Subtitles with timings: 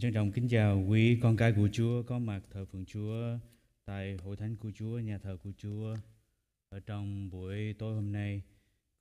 [0.00, 3.38] Trân trọng kính chào quý con cái của Chúa có mặt thờ phượng Chúa
[3.84, 5.96] tại hội thánh của Chúa, nhà thờ của Chúa
[6.68, 8.42] ở trong buổi tối hôm nay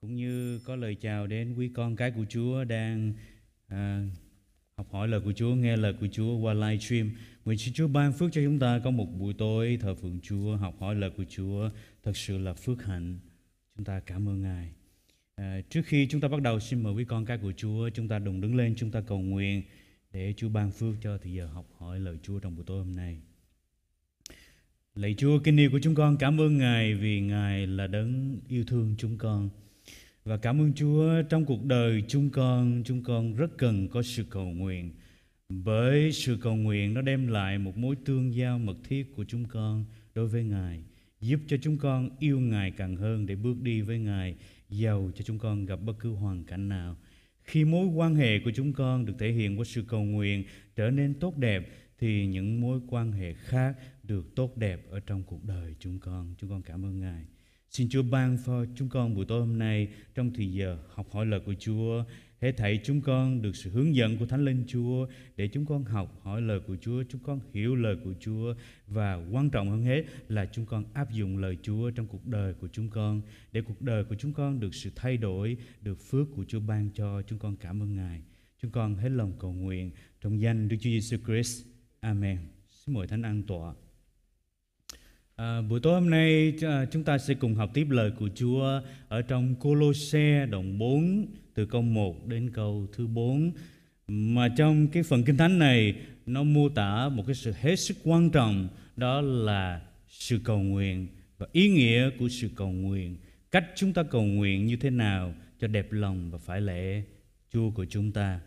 [0.02, 3.14] cũng như có lời chào đến quý con cái của Chúa đang
[3.68, 4.06] à,
[4.76, 7.12] học hỏi lời của Chúa, nghe lời của Chúa qua live stream.
[7.46, 10.56] Nguyện xin Chúa ban phước cho chúng ta có một buổi tối thờ phượng Chúa,
[10.56, 11.70] học hỏi lời của Chúa
[12.04, 13.20] thật sự là phước hạnh.
[13.76, 14.72] Chúng ta cảm ơn Ngài.
[15.36, 18.08] À, trước khi chúng ta bắt đầu xin mời quý con cái của Chúa chúng
[18.08, 19.64] ta đồng đứng lên chúng ta cầu nguyện
[20.12, 22.96] để Chúa ban phước cho thì giờ học hỏi lời Chúa trong buổi tối hôm
[22.96, 23.22] nay.
[24.96, 28.64] Lạy Chúa kính yêu của chúng con cảm ơn Ngài vì Ngài là đấng yêu
[28.68, 29.50] thương chúng con.
[30.24, 34.24] Và cảm ơn Chúa trong cuộc đời chúng con, chúng con rất cần có sự
[34.30, 34.92] cầu nguyện.
[35.50, 39.46] Bởi sự cầu nguyện nó đem lại một mối tương giao mật thiết của chúng
[39.46, 40.84] con đối với Ngài,
[41.22, 44.36] giúp cho chúng con yêu Ngài càng hơn để bước đi với Ngài,
[44.70, 46.98] giàu cho chúng con gặp bất cứ hoàn cảnh nào.
[47.48, 50.44] Khi mối quan hệ của chúng con được thể hiện qua sự cầu nguyện
[50.76, 55.24] trở nên tốt đẹp, thì những mối quan hệ khác được tốt đẹp ở trong
[55.24, 56.36] cuộc đời chúng con.
[56.38, 57.26] Chúng con cảm ơn Ngài.
[57.70, 61.26] Xin Chúa ban cho chúng con buổi tối hôm nay trong thời giờ học hỏi
[61.26, 62.04] lời của Chúa.
[62.42, 65.84] Hết thảy chúng con được sự hướng dẫn của Thánh Linh Chúa để chúng con
[65.84, 68.54] học hỏi lời của Chúa, chúng con hiểu lời của Chúa
[68.88, 72.54] và quan trọng hơn hết là chúng con áp dụng lời Chúa trong cuộc đời
[72.54, 73.22] của chúng con
[73.52, 76.90] để cuộc đời của chúng con được sự thay đổi, được phước của Chúa ban
[76.94, 77.22] cho.
[77.22, 78.22] Chúng con cảm ơn Ngài.
[78.62, 81.66] Chúng con hết lòng cầu nguyện trong danh Đức Chúa Giêsu Christ.
[82.00, 82.38] Amen.
[82.68, 83.74] Xin mời Thánh an tọa.
[85.36, 88.82] À, buổi tối hôm nay à, chúng ta sẽ cùng học tiếp lời của Chúa
[89.08, 91.26] ở trong Colosse đoạn 4
[91.58, 93.52] từ câu 1 đến câu thứ 4
[94.08, 97.98] mà trong cái phần kinh thánh này nó mô tả một cái sự hết sức
[98.04, 103.18] quan trọng đó là sự cầu nguyện và ý nghĩa của sự cầu nguyện.
[103.52, 107.02] Cách chúng ta cầu nguyện như thế nào cho đẹp lòng và phải lẽ
[107.54, 108.40] Chúa của chúng ta.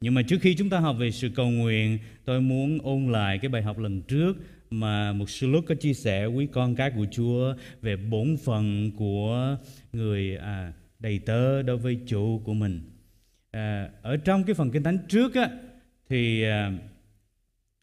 [0.00, 3.38] Nhưng mà trước khi chúng ta học về sự cầu nguyện tôi muốn ôn lại
[3.38, 4.36] cái bài học lần trước
[4.70, 8.90] mà một sư lúc có chia sẻ quý con cái của Chúa về bổn phận
[8.96, 9.56] của
[9.92, 12.80] người à, đầy tớ đối với chủ của mình.
[13.50, 15.50] À, ở trong cái phần kinh thánh trước á,
[16.08, 16.72] thì à,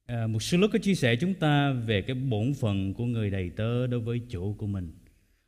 [0.06, 3.30] à, một sư lúc có chia sẻ chúng ta về cái bổn phận của người
[3.30, 4.92] đầy tớ đối với chủ của mình.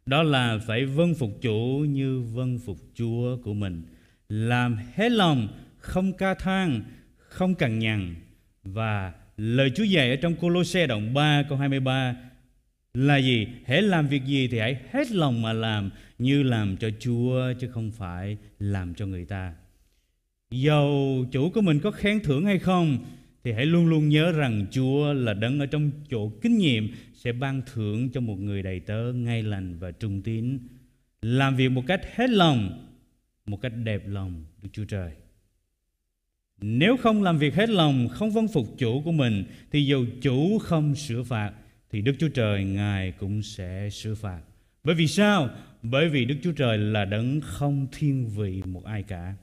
[0.06, 3.81] Đó là phải vâng phục chủ như vâng phục Chúa của mình,
[4.30, 5.47] làm hết lòng,
[5.78, 6.81] không ca thang,
[7.18, 8.16] không cằn nhằn
[8.63, 12.16] và Lời Chúa dạy ở trong Colosse đoạn 3 câu 23
[12.94, 13.47] là gì?
[13.66, 17.68] Hãy làm việc gì thì hãy hết lòng mà làm như làm cho Chúa chứ
[17.68, 19.53] không phải làm cho người ta.
[20.52, 22.97] Dầu chủ của mình có khen thưởng hay không
[23.44, 27.31] thì hãy luôn luôn nhớ rằng Chúa là đấng ở trong chỗ kinh nghiệm sẽ
[27.31, 30.59] ban thưởng cho một người đầy tớ ngay lành và trung tín
[31.22, 32.88] làm việc một cách hết lòng,
[33.46, 35.12] một cách đẹp lòng Đức Chúa Trời.
[36.62, 40.59] Nếu không làm việc hết lòng, không vâng phục chủ của mình, thì dù chủ
[40.59, 41.51] không sửa phạt,
[41.91, 44.41] thì Đức Chúa Trời Ngài cũng sẽ sửa phạt.
[44.84, 45.50] Bởi vì sao?
[45.82, 49.34] Bởi vì Đức Chúa Trời là đấng không thiên vị một ai cả.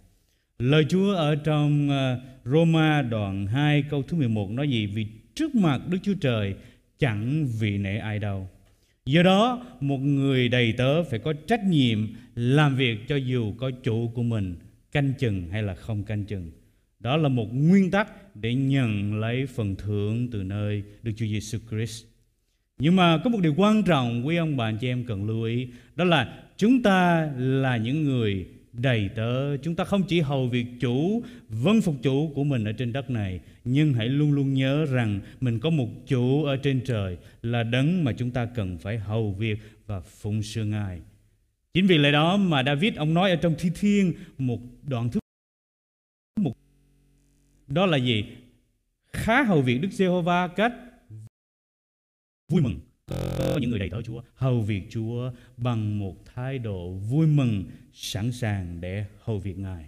[0.58, 4.86] Lời Chúa ở trong ờ, Roma đoạn 2 câu thứ 11 nói gì?
[4.86, 6.54] Vì trước mặt Đức Chúa Trời
[6.98, 8.48] chẳng vì nể ai đâu.
[9.06, 11.98] Do đó, một người đầy tớ phải có trách nhiệm
[12.34, 14.56] làm việc cho dù có chủ của mình
[14.92, 16.50] canh chừng hay là không canh chừng.
[17.00, 21.58] Đó là một nguyên tắc để nhận lấy phần thưởng từ nơi Đức Chúa Giêsu
[21.70, 22.04] Christ.
[22.78, 25.42] Nhưng mà có một điều quan trọng quý ông bà anh chị em cần lưu
[25.42, 30.48] ý Đó là chúng ta là những người đầy tớ Chúng ta không chỉ hầu
[30.48, 34.54] việc chủ, vâng phục chủ của mình ở trên đất này Nhưng hãy luôn luôn
[34.54, 38.78] nhớ rằng mình có một chủ ở trên trời Là đấng mà chúng ta cần
[38.78, 41.00] phải hầu việc và phụng sự Ngài
[41.74, 45.20] Chính vì lẽ đó mà David ông nói ở trong Thi Thiên một đoạn thứ
[46.40, 46.52] một
[47.68, 48.24] đó là gì?
[49.12, 50.72] Khá hầu việc Đức Giê-hô-va cách
[52.48, 52.80] vui mừng
[53.38, 57.64] có những người đầy tớ, Chúa, hầu việc Chúa bằng một thái độ vui mừng,
[57.92, 59.86] sẵn sàng để hầu việc Ngài.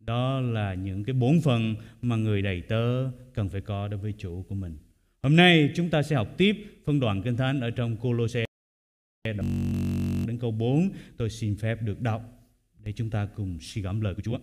[0.00, 4.14] Đó là những cái bốn phần mà người đầy tớ cần phải có đối với
[4.18, 4.78] chủ của mình.
[5.22, 8.44] Hôm nay chúng ta sẽ học tiếp phân đoạn kinh thánh ở trong Colosse
[10.26, 12.48] đến câu 4 tôi xin phép được đọc
[12.84, 14.38] để chúng ta cùng suy gẫm lời của Chúa.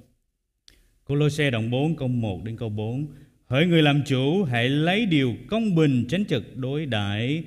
[1.05, 3.07] Colosse đoạn 4 câu 1 đến câu 4
[3.53, 7.43] Hỡi người làm chủ hãy lấy điều công bình tránh trực đối đãi.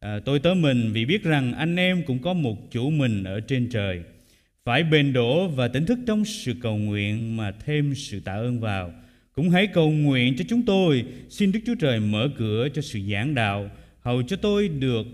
[0.00, 3.40] À, tôi tớ mình vì biết rằng anh em cũng có một chủ mình ở
[3.40, 4.02] trên trời.
[4.64, 8.60] Phải bền đổ và tỉnh thức trong sự cầu nguyện mà thêm sự tạ ơn
[8.60, 8.92] vào.
[9.32, 11.04] Cũng hãy cầu nguyện cho chúng tôi.
[11.28, 13.70] Xin Đức Chúa Trời mở cửa cho sự giảng đạo
[14.00, 15.06] hầu cho tôi được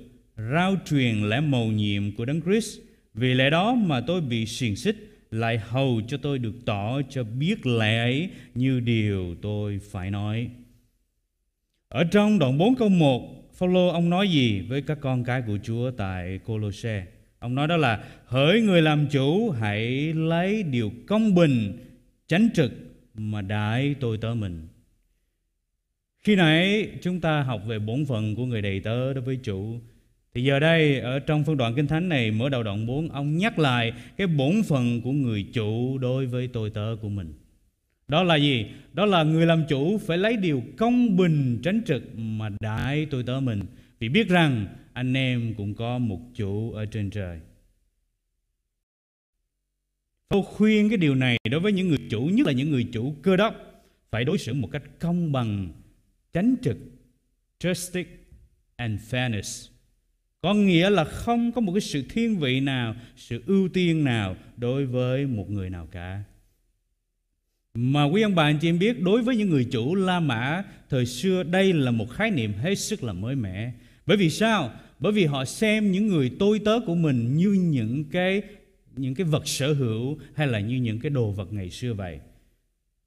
[0.53, 2.79] rao truyền lẽ mầu nhiệm của Đấng Christ.
[3.15, 4.97] Vì lẽ đó mà tôi bị xiềng xích
[5.31, 10.51] lại hầu cho tôi được tỏ cho biết lẽ ấy như điều tôi phải nói.
[11.89, 15.59] Ở trong đoạn 4 câu 1, Phaolô ông nói gì với các con cái của
[15.63, 17.07] Chúa tại Colosse?
[17.39, 21.79] Ông nói đó là hỡi người làm chủ hãy lấy điều công bình,
[22.27, 22.73] chánh trực
[23.15, 24.69] mà đại tôi tớ mình.
[26.19, 29.81] Khi nãy chúng ta học về bổn phận của người đầy tớ đối với chủ
[30.37, 33.37] thì giờ đây ở trong phân đoạn Kinh Thánh này mở đầu đoạn 4 ông
[33.37, 37.35] nhắc lại cái bổn phận của người chủ đối với tôi tớ của mình.
[38.09, 38.67] Đó là gì?
[38.93, 43.23] Đó là người làm chủ phải lấy điều công bình tránh trực mà đãi tôi
[43.23, 43.63] tớ mình.
[43.99, 47.41] Vì biết rằng anh em cũng có một chủ ở trên trời.
[50.29, 53.15] Tôi khuyên cái điều này đối với những người chủ, nhất là những người chủ
[53.23, 53.55] cơ đốc,
[54.11, 55.69] phải đối xử một cách công bằng,
[56.33, 56.77] tránh trực,
[57.61, 58.05] justice
[58.77, 59.76] and fairness
[60.47, 64.37] có nghĩa là không có một cái sự thiên vị nào, sự ưu tiên nào
[64.57, 66.23] đối với một người nào cả
[67.75, 70.63] mà quý ông bà, anh chị em biết, đối với những người chủ La Mã,
[70.91, 73.73] thời xưa đây là một khái niệm hết sức là mới mẻ.
[74.07, 74.71] Bởi vì sao?
[74.99, 78.43] Bởi vì họ xem những người tôi tớ của mình như những cái
[78.97, 82.21] những cái vật sở hữu hay là như những cái đồ vật ngày xưa vậy.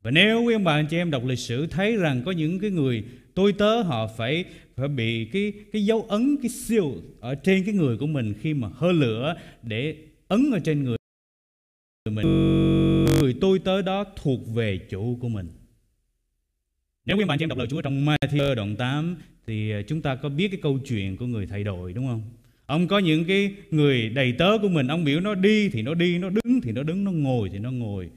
[0.01, 2.59] Và nếu quý ông bà, anh chị em đọc lịch sử thấy rằng có những
[2.59, 3.03] cái người
[3.33, 4.45] tôi tớ họ phải
[4.75, 8.53] phải bị cái cái dấu ấn, cái siêu ở trên cái người của mình khi
[8.53, 9.95] mà hơ lửa để
[10.27, 10.97] ấn ở trên người
[12.09, 12.25] mình.
[13.05, 15.47] Người tôi tớ đó thuộc về chủ của mình.
[17.05, 19.17] Nếu quý bạn chị em đọc lời Chúa trong Matthew đoạn 8
[19.47, 22.21] thì à, chúng ta có biết cái câu chuyện của người thay đổi, đúng không?
[22.65, 25.93] Ông có những cái người đầy tớ của mình, Ông biểu nó đi thì nó
[25.93, 28.09] đi, Nó đứng thì nó đứng, Nó ngồi thì nó ngồi.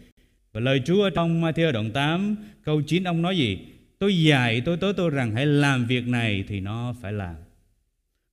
[0.53, 3.59] Và lời Chúa ở trong Matthew đoạn 8 Câu 9 ông nói gì?
[4.02, 7.34] Tôi dạy tôi tới tôi rằng hãy làm việc này thì nó phải làm.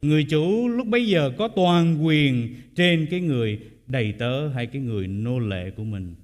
[0.01, 4.81] Người chủ lúc bấy giờ có toàn quyền trên cái người đầy tớ hay cái
[4.81, 6.16] người nô lệ của mình.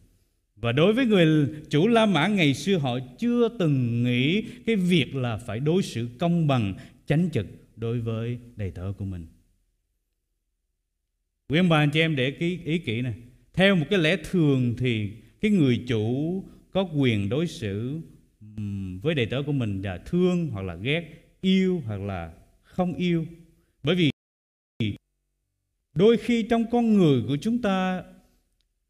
[0.56, 5.16] Và đối với người chủ La Mã ngày xưa họ chưa từng nghĩ cái việc
[5.16, 6.74] là phải đối xử công bằng,
[7.08, 9.28] chánh trực đối với đầy tớ của mình.
[11.50, 13.14] Quý ông bà anh chị em để cái ý kỹ này.
[13.54, 15.10] Theo một cái lẽ thường thì
[15.42, 18.00] cái người chủ có quyền đối xử
[19.02, 21.04] với đệ tử của mình là thương hoặc là ghét,
[21.42, 23.26] yêu hoặc là không yêu.
[23.84, 24.12] Bởi vì
[25.96, 28.04] đôi khi trong con người của chúng ta,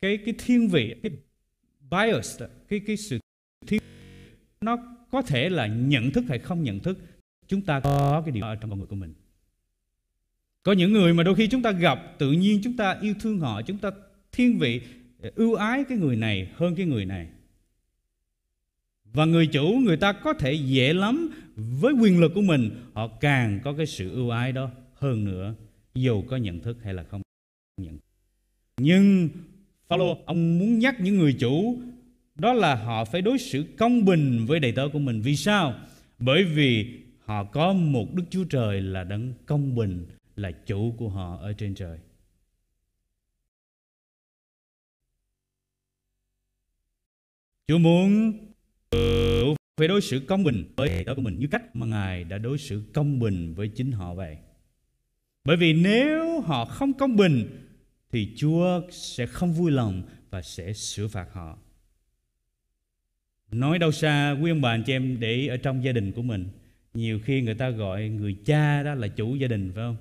[0.02, 1.12] cái cái thiên vị, cái
[1.92, 3.20] bias, cái cái sự
[3.68, 3.82] thiên
[4.62, 4.78] nó
[5.12, 7.00] có thể là nhận thức hay không nhận thức,
[7.48, 9.14] chúng ta có cái điều đó ở trong con người của mình.
[10.64, 13.40] Có những người mà đôi khi chúng ta gặp, tự nhiên chúng ta yêu thương
[13.40, 13.92] họ, chúng ta
[14.32, 14.82] thiên vị,
[15.36, 17.28] ưu ái cái người này hơn cái người này
[19.16, 22.70] và người chủ, người ta có thể dễ lắm với quyền lực của mình.
[22.94, 25.56] Họ càng có cái sự ưu ái đó hơn nữa,
[25.96, 27.22] dù có nhận thức hay là không
[27.78, 27.98] nhận
[28.78, 29.30] nhưng
[29.88, 31.80] Phaolô, ông muốn nhắc những người chủ
[32.36, 35.22] đó là họ phải đối xử công bình với đầy tớ của mình.
[35.22, 35.74] Vì sao?
[36.20, 41.10] Bởi vì họ có một đức chúa trời là đấng công bình, là chủ của
[41.10, 42.00] họ ở trên trời.
[47.68, 48.34] Chúa muốn
[49.78, 52.58] phải đối xử công bình với hệ của mình như cách mà Ngài đã đối
[52.58, 54.38] xử công bình với chính họ vậy.
[55.44, 57.46] Bởi vì nếu họ không công bình,
[58.12, 61.58] thì Chúa sẽ không vui lòng và sẽ xử phạt họ.
[63.52, 66.22] Nói đâu xa, quý ông bà, anh chị em để ở trong gia đình của
[66.22, 66.46] mình,
[66.94, 69.98] Nhiều khi người ta gọi người cha đó là chủ gia đình, phải không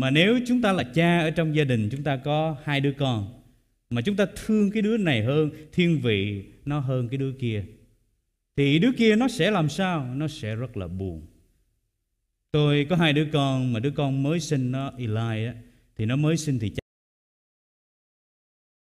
[0.00, 2.92] Mà nếu chúng ta là cha ở trong gia đình, Chúng ta có hai đứa
[2.92, 3.42] con,
[3.90, 7.64] Mà chúng ta thương cái đứa này hơn, Thiên vị nó hơn cái đứa kia.
[8.56, 10.14] Thì đứa kia nó sẽ làm sao?
[10.14, 11.26] Nó sẽ rất là buồn.
[12.50, 15.54] Tôi có hai đứa con mà đứa con mới sinh nó, Eli á,
[15.96, 16.80] thì nó mới sinh thì cha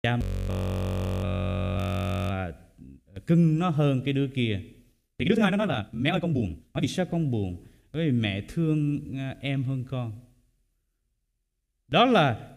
[0.04, 2.54] cha ờ,
[3.28, 4.62] cưng nó hơn cái đứa kia.
[5.18, 6.62] Thì đứa thứ hai nó nói là, mẹ ơi, con buồn.
[6.74, 7.66] Nói vì sao con buồn?
[7.94, 10.20] Bởi vì mẹ thương ờ, em hơn con.
[11.88, 12.56] Đó là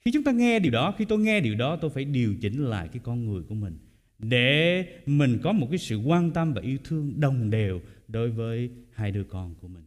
[0.00, 2.64] khi chúng ta nghe điều đó, khi tôi nghe điều đó, tôi phải điều chỉnh
[2.64, 3.78] lại cái con người của mình
[4.18, 8.70] để mình có một cái sự quan tâm và yêu thương đồng đều đối với
[8.92, 9.84] hai đứa con của mình.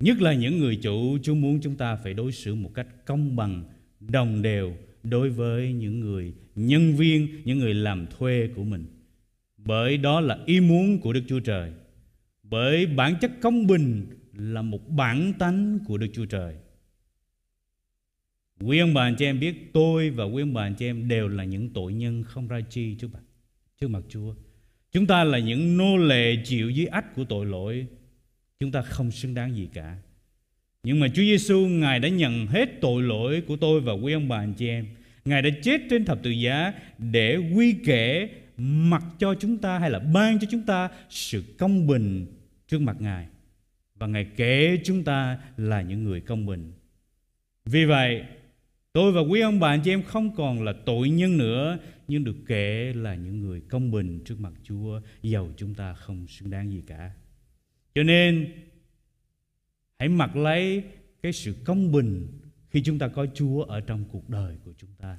[0.00, 3.36] Nhất là những người chủ, Chúa muốn chúng ta phải đối xử một cách công
[3.36, 3.64] bằng,
[4.00, 8.86] đồng đều đối với những người nhân viên, những người làm thuê của mình.
[9.56, 11.72] Bởi đó là ý muốn của Đức Chúa Trời.
[12.42, 16.54] Bởi bản chất công bình là một bản tánh của Đức Chúa Trời.
[18.60, 21.08] Quý ông bà anh chị em biết tôi và quý ông bà anh chị em
[21.08, 23.22] đều là những tội nhân không ra chi trước mặt,
[23.80, 24.34] trước mặt Chúa.
[24.92, 27.86] Chúng ta là những nô lệ chịu dưới ách của tội lỗi.
[28.60, 29.96] Chúng ta không xứng đáng gì cả.
[30.82, 34.28] Nhưng mà Chúa Giêsu Ngài đã nhận hết tội lỗi của tôi và quý ông
[34.28, 34.86] bà anh chị em.
[35.24, 39.90] Ngài đã chết trên thập tự giá để quy kể mặc cho chúng ta hay
[39.90, 42.26] là ban cho chúng ta sự công bình
[42.68, 43.26] trước mặt Ngài.
[43.94, 46.72] Và Ngài kể chúng ta là những người công bình.
[47.64, 48.24] Vì vậy,
[48.94, 52.24] tôi và quý ông bà anh chị em không còn là tội nhân nữa, nhưng
[52.24, 56.50] được kể là những người công bình trước mặt Chúa, dầu chúng ta không xứng
[56.50, 57.10] đáng gì cả.
[57.94, 58.52] Cho nên,
[59.98, 60.82] hãy mặc lấy
[61.22, 62.28] cái sự công bình
[62.70, 65.18] khi chúng ta có Chúa ở trong cuộc đời của chúng ta.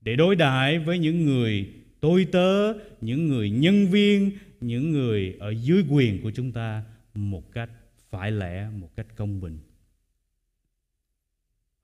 [0.00, 1.68] Để đối đãi với những người
[2.00, 7.52] tôi tớ, những người nhân viên, những người ở dưới quyền của chúng ta một
[7.52, 7.70] cách
[8.10, 9.58] phải lẽ, một cách công bình.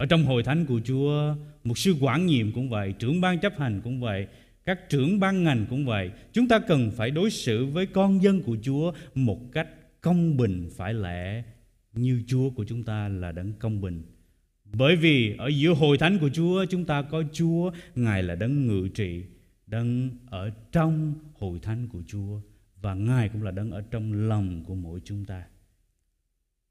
[0.04, 1.34] Ở trong hội thánh của Chúa,
[1.64, 4.26] một sư quản nhiệm cũng vậy, trưởng ban chấp hành cũng vậy,
[4.64, 6.10] các trưởng ban ngành cũng vậy.
[6.32, 9.68] Chúng ta cần phải đối xử với con dân của Chúa một cách
[10.00, 11.42] công bình phải lẽ
[11.92, 14.02] như Chúa của chúng ta là đấng công bình.
[14.72, 18.66] Bởi vì ở giữa hội thánh của Chúa chúng ta có Chúa, Ngài là đấng
[18.66, 19.24] ngự trị,
[19.66, 22.40] đấng ở trong hội thánh của Chúa
[22.80, 25.42] và Ngài cũng là đấng ở trong lòng của mỗi chúng ta.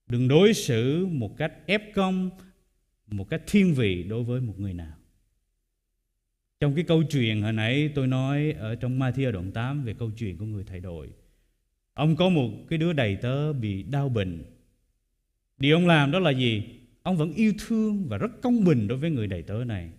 [0.09, 2.29] Đừng đối xử một cách ép công,
[3.11, 4.93] một cách thiên vị đối với một người nào.
[6.59, 10.11] Trong cái câu chuyện hồi nãy tôi nói ở trong Matthew đoạn 8 về câu
[10.17, 11.09] chuyện của người thầy đội.
[11.93, 14.43] Ông có một cái đứa đầy tớ bị đau bệnh.
[15.57, 16.63] Điều ông làm đó là gì?
[17.03, 19.89] Ông vẫn yêu thương và rất công bình đối với người đầy tớ này.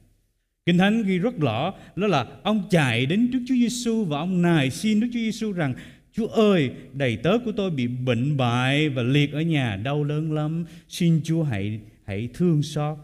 [0.67, 4.43] Kinh Thánh ghi rất rõ đó là ông chạy đến trước Chúa Giêsu và ông
[4.43, 5.75] nài xin Đức Chúa Giêsu rằng
[6.13, 10.33] Chúa ơi, đầy tớ của tôi bị bệnh bại và liệt ở nhà đau lớn
[10.33, 10.65] lắm.
[10.89, 12.99] Xin Chúa hãy hãy thương xót.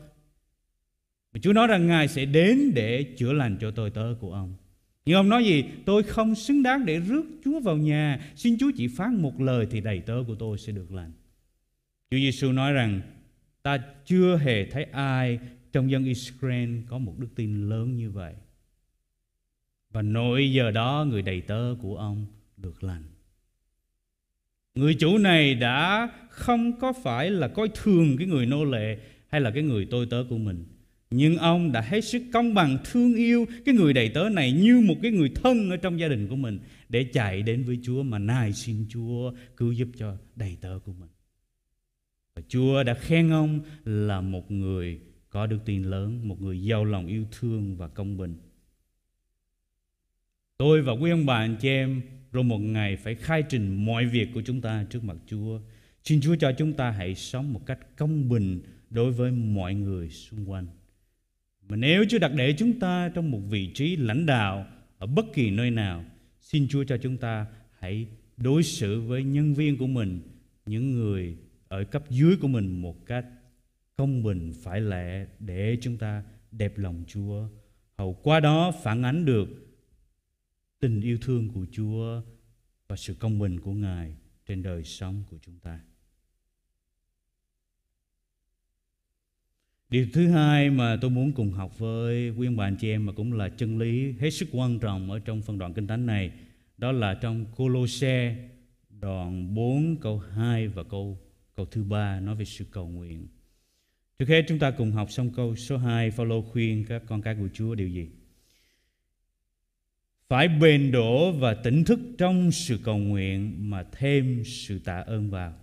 [1.32, 4.54] Và Chúa nói rằng Ngài sẽ đến để chữa lành cho tôi, tớ của ông.
[5.04, 5.64] Nhưng ông nói gì?
[5.86, 8.32] Tôi không xứng đáng để rước Chúa vào nhà.
[8.36, 11.12] Xin Chúa chỉ phán một lời thì đầy tớ của tôi sẽ được lành.
[12.10, 13.00] Chúa Giêsu nói rằng,
[13.62, 15.38] ta chưa hề thấy ai
[15.72, 18.34] trong dân Israel có một đức tin lớn như vậy.
[19.90, 22.26] Và nội giờ đó người đầy tớ của ông
[22.56, 23.02] được lành.
[24.74, 28.98] Người chủ này đã không có phải là coi thường cái người nô lệ
[29.28, 30.64] hay là cái người tôi tớ của mình.
[31.10, 34.80] Nhưng ông đã hết sức công bằng thương yêu cái người đầy tớ này như
[34.80, 36.58] một cái người thân ở trong gia đình của mình
[36.88, 40.92] để chạy đến với Chúa mà nài xin Chúa cứu giúp cho đầy tớ của
[40.92, 41.08] mình.
[42.34, 45.00] Và Chúa đã khen ông là một người
[45.30, 48.34] có đức tin lớn, một người giàu lòng yêu thương và công bình.
[50.56, 54.06] Tôi và quý ông bà anh chị em rồi một ngày phải khai trình mọi
[54.06, 55.60] việc của chúng ta trước mặt Chúa.
[56.04, 58.60] Xin Chúa cho chúng ta hãy sống một cách công bình
[58.90, 60.66] đối với mọi người xung quanh.
[61.68, 64.66] Mà nếu Chúa đặt để chúng ta trong một vị trí lãnh đạo
[64.98, 66.04] ở bất kỳ nơi nào,
[66.40, 67.46] xin Chúa cho chúng ta
[67.78, 68.06] hãy
[68.36, 70.20] đối xử với nhân viên của mình,
[70.66, 71.36] những người
[71.68, 73.26] ở cấp dưới của mình một cách
[73.96, 76.22] công bình phải lẽ để chúng ta
[76.52, 77.48] đẹp lòng Chúa.
[77.98, 79.69] Hầu qua đó phản ánh được
[80.80, 82.22] tình yêu thương của Chúa
[82.88, 84.14] và sự công bình của Ngài
[84.46, 85.80] trên đời sống của chúng ta.
[89.88, 93.06] Điều thứ hai mà tôi muốn cùng học với quý ông bà anh chị em
[93.06, 96.06] mà cũng là chân lý hết sức quan trọng ở trong phần đoạn kinh thánh
[96.06, 96.32] này,
[96.76, 98.48] đó là trong Colosse
[99.00, 101.18] đoạn 4 câu 2 và câu
[101.56, 103.28] câu thứ ba nói về sự cầu nguyện.
[104.18, 107.34] Trước hết chúng ta cùng học xong câu số 2 Phaolô khuyên các con cái
[107.34, 108.08] của Chúa điều gì?
[110.30, 115.30] Phải bền đổ và tỉnh thức trong sự cầu nguyện mà thêm sự tạ ơn
[115.30, 115.54] vào.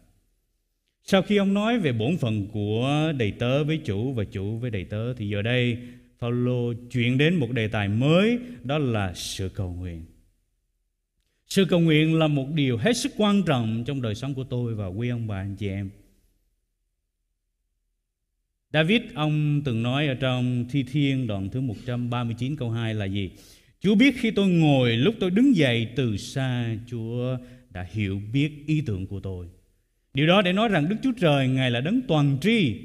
[1.04, 4.72] Sau khi ông nói về bổn phận của đầy tớ với chủ và chủ với
[4.72, 5.78] đầy tớ, thì giờ đây
[6.20, 10.06] Phaolô chuyển đến một đề tài mới, đó là sự cầu nguyện.
[11.48, 14.76] Sự cầu nguyện là một điều hết sức quan trọng trong đời sống của tôi
[14.76, 15.90] và quý ông bà anh chị em.
[18.74, 23.32] David, ông từng nói ở trong Thi Thiên đoạn thứ 139 câu 2 là gì?
[23.80, 27.38] Chúa biết khi tôi ngồi lúc tôi đứng dậy từ xa Chúa
[27.70, 29.48] đã hiểu biết ý tưởng của tôi.
[30.14, 32.76] Điều đó để nói rằng Đức Chúa Trời Ngài là đấng toàn tri.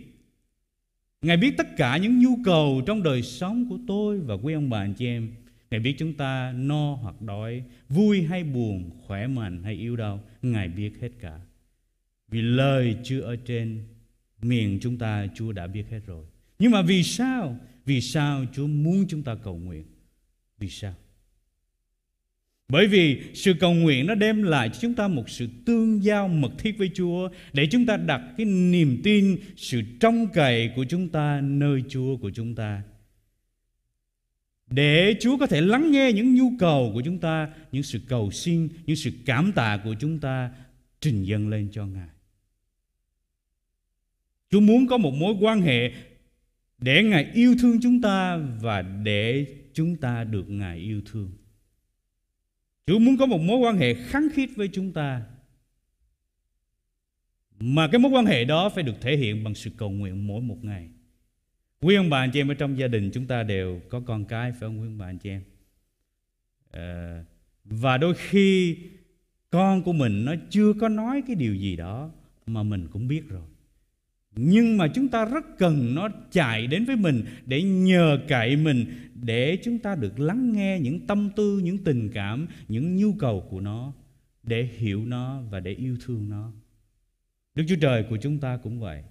[1.22, 4.70] Ngài biết tất cả những nhu cầu trong đời sống của tôi và quý ông
[4.70, 5.30] bà anh chị em.
[5.70, 10.20] Ngài biết chúng ta no hoặc đói, vui hay buồn, khỏe mạnh hay yếu đau.
[10.42, 11.40] Ngài biết hết cả.
[12.28, 13.84] Vì lời chưa ở trên
[14.42, 16.24] miệng chúng ta Chúa đã biết hết rồi.
[16.58, 17.56] Nhưng mà vì sao?
[17.84, 19.84] Vì sao Chúa muốn chúng ta cầu nguyện?
[20.62, 20.94] Vì sao?
[22.68, 26.28] Bởi vì sự cầu nguyện nó đem lại cho chúng ta một sự tương giao
[26.28, 30.84] mật thiết với Chúa để chúng ta đặt cái niềm tin, sự trông cậy của
[30.84, 32.82] chúng ta nơi Chúa của chúng ta.
[34.66, 38.30] Để Chúa có thể lắng nghe những nhu cầu của chúng ta, những sự cầu
[38.30, 40.50] xin, những sự cảm tạ của chúng ta
[41.00, 42.08] trình dâng lên cho Ngài.
[44.50, 45.92] Chúa muốn có một mối quan hệ
[46.78, 51.30] để Ngài yêu thương chúng ta và để chúng ta được Ngài yêu thương.
[52.86, 55.22] Chúa muốn có một mối quan hệ khăng khít với chúng ta
[57.60, 60.42] mà cái mối quan hệ đó phải được thể hiện bằng sự cầu nguyện mỗi
[60.42, 60.88] một ngày.
[61.80, 64.24] Quý ông bà anh chị em ở trong gia đình chúng ta đều có con
[64.24, 65.42] cái phải không quý ông bà anh chị em?
[66.70, 67.24] À,
[67.64, 68.76] và đôi khi
[69.50, 72.10] con của mình nó chưa có nói cái điều gì đó
[72.46, 73.42] mà mình cũng biết rồi
[74.36, 78.86] nhưng mà chúng ta rất cần nó chạy đến với mình để nhờ cậy mình
[79.22, 83.46] để chúng ta được lắng nghe những tâm tư những tình cảm những nhu cầu
[83.50, 83.92] của nó
[84.42, 86.52] để hiểu nó và để yêu thương nó
[87.54, 89.02] đức chúa trời của chúng ta cũng vậy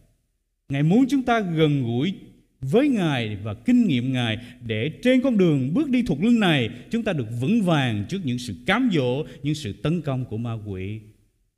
[0.69, 2.13] ngài muốn chúng ta gần gũi
[2.61, 6.69] với Ngài và kinh nghiệm Ngài để trên con đường bước đi thuộc linh này
[6.89, 10.37] chúng ta được vững vàng trước những sự cám dỗ, những sự tấn công của
[10.37, 11.01] ma quỷ.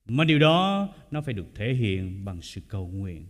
[0.06, 3.26] Mà điều đó nó phải được thể hiện bằng sự cầu nguyện.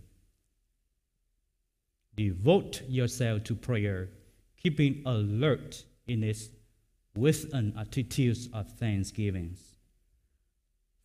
[2.16, 4.08] Devote yourself to prayer,
[4.64, 6.50] keeping alert in this
[7.14, 9.50] with an attitude of thanksgiving.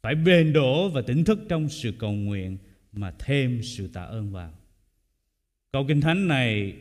[0.02, 2.58] Phải bền đổ và tỉnh thức trong sự cầu nguyện
[2.92, 4.54] mà thêm sự tạ ơn vào.
[5.72, 6.76] Câu Kinh Thánh này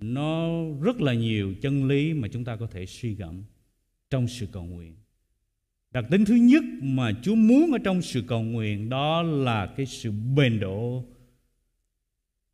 [0.00, 0.48] nó
[0.82, 3.42] rất là nhiều chân lý mà chúng ta có thể suy gẫm
[4.10, 4.94] trong sự cầu nguyện.
[5.90, 9.86] Đặc tính thứ nhất mà Chúa muốn ở trong sự cầu nguyện đó là cái
[9.86, 11.04] sự bền độ.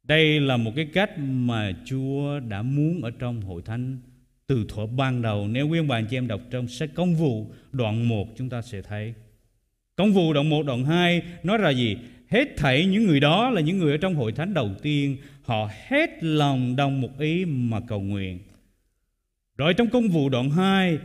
[0.02, 3.98] Đây là một cái cách mà Chúa đã muốn ở trong hội thánh
[4.46, 5.48] từ thuở ban đầu.
[5.48, 8.62] Nếu quý ông bà chị em đọc trong sách công vụ, đoạn 1 chúng ta
[8.62, 9.14] sẽ thấy.
[9.96, 11.96] Công vụ đoạn 1 đoạn 2 nói là gì?
[12.32, 15.68] Hết thảy những người đó là những người ở trong hội thánh đầu tiên Họ
[15.88, 18.38] hết lòng đồng một ý mà cầu nguyện
[19.56, 20.98] Rồi trong công vụ đoạn 2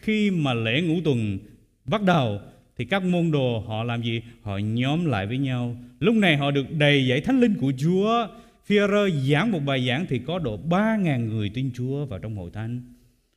[0.00, 1.38] Khi mà lễ ngũ tuần
[1.84, 2.40] bắt đầu
[2.78, 4.22] thì các môn đồ họ làm gì?
[4.42, 5.76] Họ nhóm lại với nhau.
[6.00, 8.26] Lúc này họ được đầy dạy thánh linh của Chúa.
[8.66, 12.50] Phi-rơ giảng một bài giảng thì có độ 3.000 người tin Chúa vào trong hội
[12.54, 12.80] thánh.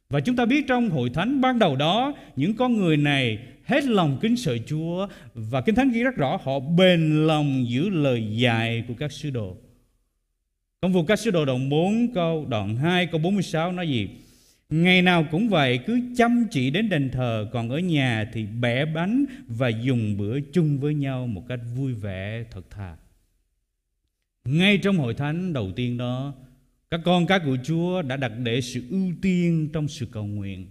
[0.09, 3.83] Và chúng ta biết trong hội thánh ban đầu đó, Những con người này hết
[3.83, 5.07] lòng kính sợ Chúa.
[5.33, 9.29] Và Kinh Thánh ghi rất rõ, Họ bền lòng giữ lời dạy của các sứ
[9.29, 9.57] đồ.
[10.81, 14.07] Công vụ các sứ đồ đoạn 4 câu đoạn 2 câu 46 nói gì?
[14.71, 18.85] Ngày nào cũng vậy, cứ chăm chỉ đến đền thờ, Còn ở nhà thì bẻ
[18.85, 22.97] bánh và dùng bữa chung với nhau Một cách vui vẻ, thật thà
[24.45, 26.33] Ngay trong hội thánh đầu tiên đó,
[26.91, 30.67] các con, các của Chúa đã đặt để sự ưu tiên trong sự cầu nguyện.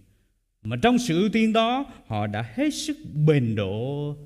[0.63, 4.17] Mà trong sự ưu tiên đó, họ đã hết sức bền độ.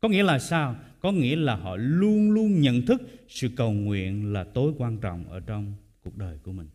[0.00, 0.76] Có nghĩa là sao?
[1.00, 5.24] Có nghĩa là họ luôn luôn nhận thức sự cầu nguyện là tối quan trọng
[5.30, 6.66] ở trong cuộc đời của mình.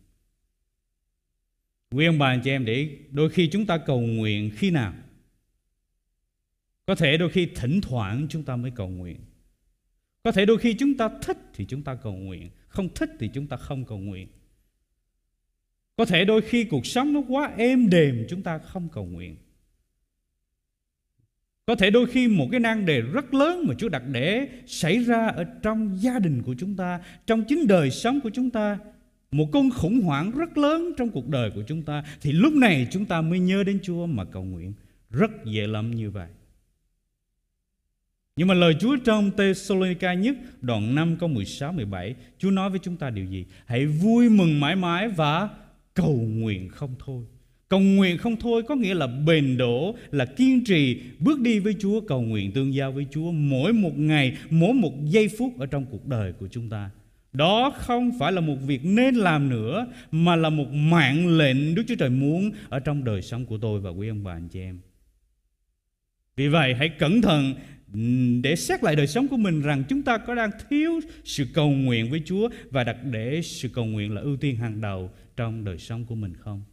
[1.94, 4.94] Quý ông bà anh chị em để đôi khi chúng ta cầu nguyện khi nào?
[6.86, 9.16] Có thể đôi khi thỉnh thoảng chúng ta mới cầu nguyện.
[10.22, 13.30] Có thể đôi khi chúng ta thích thì chúng ta cầu nguyện, không thích thì
[13.34, 14.28] chúng ta không cầu nguyện.
[15.96, 19.36] Có thể đôi khi cuộc sống nó quá êm đềm chúng ta không cầu nguyện.
[21.66, 25.04] Có thể đôi khi một cái nan đề rất lớn mà Chúa đặt để xảy
[25.04, 28.78] ra ở trong gia đình của chúng ta, trong chính đời sống của chúng ta,
[29.30, 32.86] một cơn khủng hoảng rất lớn trong cuộc đời của chúng ta thì lúc này
[32.90, 34.72] chúng ta mới nhớ đến Chúa mà cầu nguyện.
[35.10, 36.28] Rất dễ lắm như vậy.
[38.36, 42.78] Nhưng mà lời Chúa trong Thessalonica nhất, đoạn 5 câu 16 17 Chúa nói với
[42.78, 43.46] chúng ta điều gì?
[43.66, 45.48] Hãy vui mừng mãi mãi và
[45.94, 47.24] cầu nguyện không thôi
[47.70, 51.74] cầu nguyện không thôi có nghĩa là bền đổ, là kiên trì, bước đi với
[51.78, 55.66] chúa, cầu nguyện tương giao với chúa mỗi một ngày, mỗi một giây phút ở
[55.66, 56.90] trong cuộc đời của chúng ta
[57.32, 61.82] đó không phải là một việc nên làm nữa, mà là một mạng lệnh Đức
[61.88, 64.60] Chúa Trời muốn ở trong đời sống của tôi và quý ông bà anh chị
[64.60, 64.80] em.
[66.36, 67.54] Vì vậy, hãy cẩn thận
[68.42, 71.70] để xét lại đời sống của mình rằng chúng ta có đang thiếu sự cầu
[71.70, 75.64] nguyện với Chúa và đặt để sự cầu nguyện là ưu tiên hàng đầu trong
[75.64, 76.64] đời sống của mình không?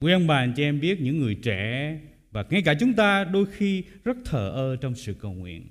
[0.00, 1.98] Quý ông bà anh chị em biết những người trẻ
[2.30, 5.68] và ngay cả chúng ta đôi khi rất thờ ơ trong sự cầu nguyện.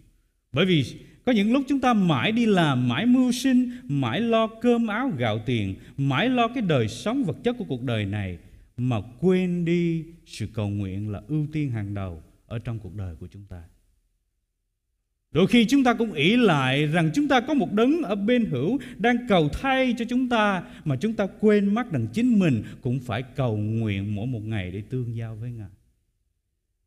[0.52, 0.86] Bởi vì
[1.28, 5.12] có những lúc chúng ta mãi đi làm, mãi mưu sinh, mãi lo cơm áo
[5.18, 8.38] gạo tiền, mãi lo cái đời sống vật chất của cuộc đời này
[8.78, 13.16] mà quên đi sự cầu nguyện là ưu tiên hàng đầu ở trong cuộc đời
[13.20, 13.64] của chúng ta.
[15.32, 18.46] Đôi khi chúng ta cũng ý lại rằng chúng ta có một đấng ở bên
[18.46, 22.64] hữu đang cầu thay cho chúng ta mà chúng ta quên mất rằng chính mình
[22.82, 25.77] cũng phải cầu nguyện mỗi một ngày để tương giao với Ngài.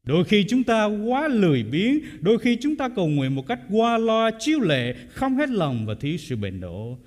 [0.05, 3.61] Đôi khi chúng ta quá lười biếng, đôi khi chúng ta cầu nguyện một cách
[3.71, 6.99] qua loa, chiêu lệ, không hết lòng và thiếu sự bền độ.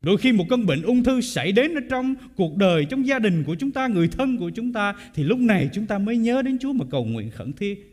[0.00, 3.18] Đôi khi một cơn bệnh ung thư xảy đến ở trong cuộc đời, trong gia
[3.18, 6.16] đình của chúng ta, người thân của chúng ta Thì lúc này chúng ta mới
[6.16, 7.92] nhớ đến Chúa mà cầu nguyện khẩn thiết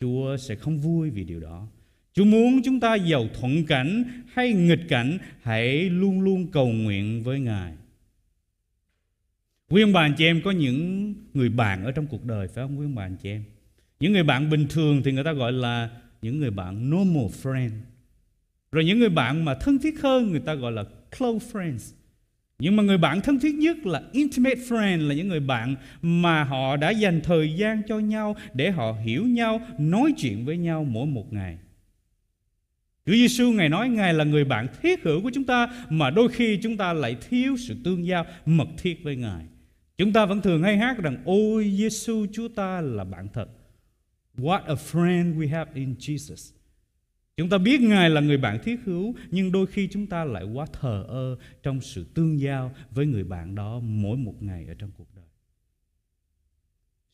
[0.00, 1.66] Chúa sẽ không vui vì điều đó.
[2.14, 7.22] Chúa muốn chúng ta giàu thuận cảnh hay nghịch cảnh, hãy luôn luôn cầu nguyện
[7.22, 7.72] với Ngài.
[9.72, 12.64] Quý ông bà anh chị em có những người bạn ở trong cuộc đời phải
[12.64, 13.44] không quý ông bà anh chị em?
[14.00, 15.90] Những người bạn bình thường thì người ta gọi là
[16.22, 17.70] những người bạn normal friend.
[18.72, 20.84] Rồi những người bạn mà thân thiết hơn người ta gọi là
[21.18, 21.94] close friends.
[22.58, 26.44] Nhưng mà người bạn thân thiết nhất là intimate friend là những người bạn mà
[26.44, 30.84] họ đã dành thời gian cho nhau để họ hiểu nhau, nói chuyện với nhau
[30.84, 31.58] mỗi một ngày.
[33.06, 36.28] Chúa Giêsu ngài nói ngài là người bạn thiết hữu của chúng ta mà đôi
[36.28, 39.44] khi chúng ta lại thiếu sự tương giao mật thiết với ngài.
[40.02, 43.48] Chúng ta vẫn thường hay hát rằng ôi Giêsu Chúa ta là bạn thật.
[44.36, 46.52] What a friend we have in Jesus.
[47.36, 50.44] Chúng ta biết Ngài là người bạn thiết hữu nhưng đôi khi chúng ta lại
[50.44, 54.74] quá thờ ơ trong sự tương giao với người bạn đó mỗi một ngày ở
[54.74, 55.24] trong cuộc đời.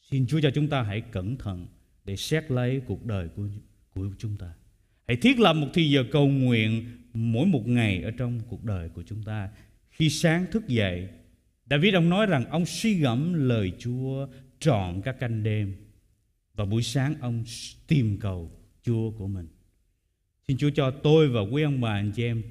[0.03, 1.67] Xin Chúa cho chúng ta hãy cẩn thận
[2.05, 3.49] để xét lấy cuộc đời của
[3.95, 4.53] của chúng ta.
[5.09, 8.89] Hãy thiết lập một thời giờ cầu nguyện mỗi một ngày ở trong cuộc đời
[8.89, 9.49] của chúng ta.
[9.91, 11.09] Khi sáng thức dậy,
[11.71, 14.27] David ông nói rằng ông suy gẫm lời Chúa
[14.61, 15.77] trọn các canh đêm.
[16.55, 17.45] Và buổi sáng ông
[17.87, 18.51] tìm cầu
[18.83, 19.49] Chúa của mình.
[20.49, 22.43] Xin Chúa cho tôi và quý ông bà anh chị em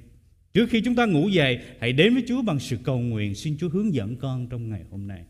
[0.53, 3.35] Trước khi chúng ta ngủ dậy Hãy đến với Chúa bằng sự cầu nguyện.
[3.35, 5.23] Xin Chúa hướng dẫn con trong ngày hôm nay.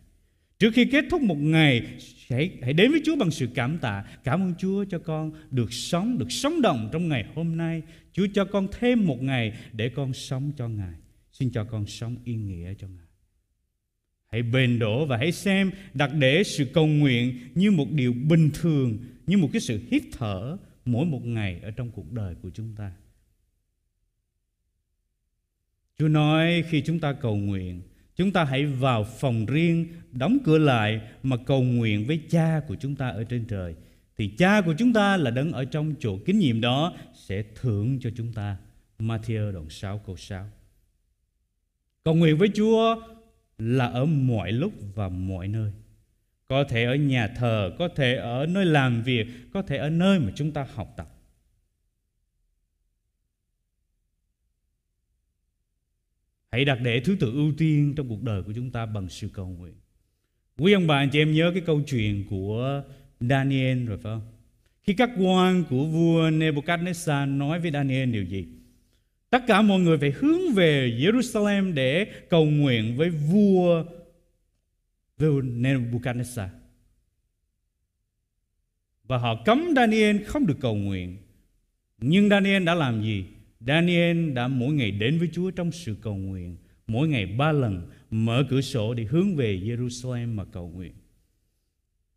[0.60, 1.82] Trước khi kết thúc một ngày
[2.30, 4.04] hãy, hãy đến với Chúa bằng sự cảm tạ.
[4.24, 7.82] Cảm ơn Chúa cho con được sống Được sống động trong ngày hôm nay.
[8.12, 10.94] Chúa cho con thêm một ngày Để con sống cho Ngài.
[11.32, 13.07] Xin cho con sống yên nghĩa cho Ngài.
[14.28, 18.50] Hãy bền đổ và hãy xem đặt để sự cầu nguyện như một điều bình
[18.54, 22.50] thường, như một cái sự hít thở mỗi một ngày ở trong cuộc đời của
[22.54, 22.92] chúng ta.
[25.98, 27.82] Chúa nói khi chúng ta cầu nguyện,
[28.16, 32.76] chúng ta hãy vào phòng riêng, đóng cửa lại mà cầu nguyện với cha của
[32.76, 33.76] chúng ta ở trên trời.
[34.18, 38.00] Thì cha của chúng ta là đấng ở trong chỗ kín nhiệm đó sẽ thưởng
[38.02, 38.58] cho chúng ta.
[39.00, 40.50] Matthew đoạn 6 câu 6.
[42.04, 43.02] Cầu nguyện với Chúa
[43.58, 45.72] là ở mọi lúc và mọi nơi.
[46.48, 50.20] Có thể ở nhà thờ, có thể ở nơi làm việc, có thể ở nơi
[50.20, 51.14] mà chúng ta học tập.
[56.52, 59.30] Hãy đặt để thứ tự ưu tiên trong cuộc đời của chúng ta bằng sự
[59.34, 59.74] cầu nguyện.
[60.58, 62.84] Quý ông bà, anh chị em nhớ cái câu chuyện của
[63.20, 64.28] Daniel rồi phải không?
[64.84, 68.48] Khi các quan của vua Nebuchadnezzar nói với Daniel điều gì?
[69.30, 73.84] Tất cả mọi người phải hướng về Jerusalem để cầu nguyện với vua
[75.20, 76.48] Nebuchadnezzar.
[79.04, 81.18] Và họ cấm Daniel không được cầu nguyện.
[81.98, 83.26] Nhưng Daniel đã làm gì?
[83.60, 86.58] Daniel đã mỗi ngày đến với Chúa trong sự cầu nguyện.
[86.88, 90.94] Mỗi ngày ba lần mở cửa sổ để hướng về Jerusalem mà cầu nguyện.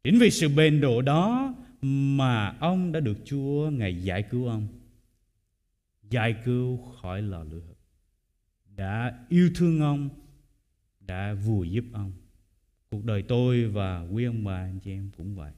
[0.04, 4.68] Chính vì sự bền độ đó mà ông đã được Chúa ngày giải cứu ông.
[6.10, 7.74] Giải cứu khỏi lò lửa.
[8.76, 10.08] Đã yêu thương ông,
[11.00, 12.12] đã vùi giúp ông.
[12.90, 15.52] Cuộc đời tôi và quý ông bà anh chị em cũng vậy.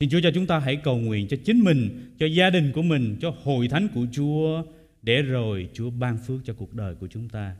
[0.00, 2.82] Xin Chúa cho chúng ta hãy cầu nguyện cho chính mình, cho gia đình của
[2.82, 4.64] mình, cho hội thánh của Chúa
[5.02, 7.56] để rồi Chúa ban phước cho cuộc đời của chúng ta.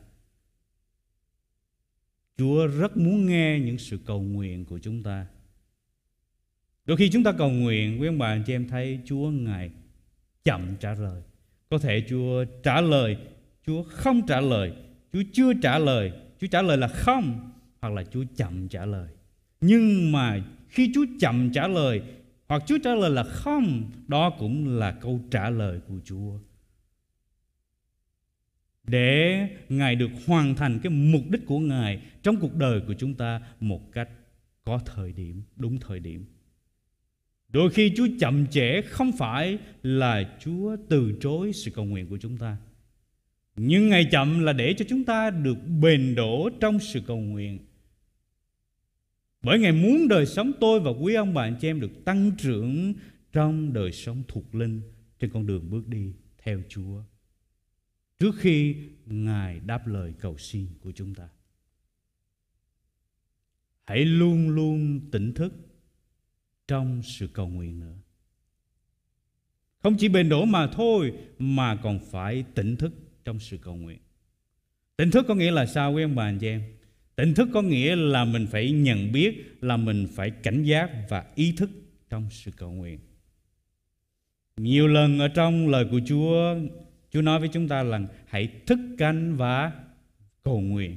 [2.36, 5.26] Chúa rất muốn nghe những sự cầu nguyện của chúng ta.
[6.84, 9.70] Đôi khi chúng ta cầu nguyện, quý ông bà anh chị em thấy Chúa Ngài
[10.48, 11.22] chậm trả lời.
[11.70, 13.16] Có thể Chúa trả lời,
[13.66, 14.72] Chúa không trả lời,
[15.12, 19.08] Chúa chưa trả lời Chúa trả lời là không hoặc là Chúa chậm trả lời.
[19.60, 22.02] Nhưng mà khi Chúa chậm trả lời
[22.48, 26.38] hoặc Chúa trả lời là không, đó cũng là câu trả lời của Chúa.
[28.84, 33.14] Để Ngài được hoàn thành cái mục đích của Ngài trong cuộc đời của chúng
[33.14, 34.08] ta một cách
[34.64, 36.26] có thời điểm, đúng thời điểm.
[37.48, 42.18] Đôi khi Chúa chậm trễ không phải là Chúa từ chối sự cầu nguyện của
[42.18, 42.56] chúng ta
[43.60, 47.58] nhưng ngày chậm là để cho chúng ta được bền đổ trong sự cầu nguyện.
[49.42, 52.32] Bởi Ngài muốn đời sống tôi và quý ông bà anh chị em được tăng
[52.38, 52.94] trưởng
[53.32, 54.80] trong đời sống thuộc linh
[55.18, 57.02] trên con đường bước đi theo Chúa.
[58.18, 61.28] Trước khi Ngài đáp lời cầu xin của chúng ta.
[63.84, 65.52] Hãy luôn luôn tỉnh thức
[66.68, 67.94] trong sự cầu nguyện nữa.
[69.82, 72.92] Không chỉ bền đổ mà thôi mà còn phải tỉnh thức
[73.24, 73.98] trong sự cầu nguyện.
[74.96, 76.62] Tỉnh thức có nghĩa là sao quý ông bà anh chị em?
[77.16, 81.24] Tỉnh thức có nghĩa là mình phải nhận biết, là mình phải cảnh giác và
[81.34, 81.70] ý thức
[82.10, 82.98] trong sự cầu nguyện.
[84.56, 86.56] Nhiều lần ở trong lời của Chúa,
[87.10, 89.72] Chúa nói với chúng ta là hãy thức canh và
[90.42, 90.96] cầu nguyện.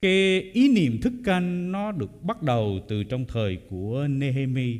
[0.00, 4.78] Cái ý niệm thức canh nó được bắt đầu từ trong thời của Nehemi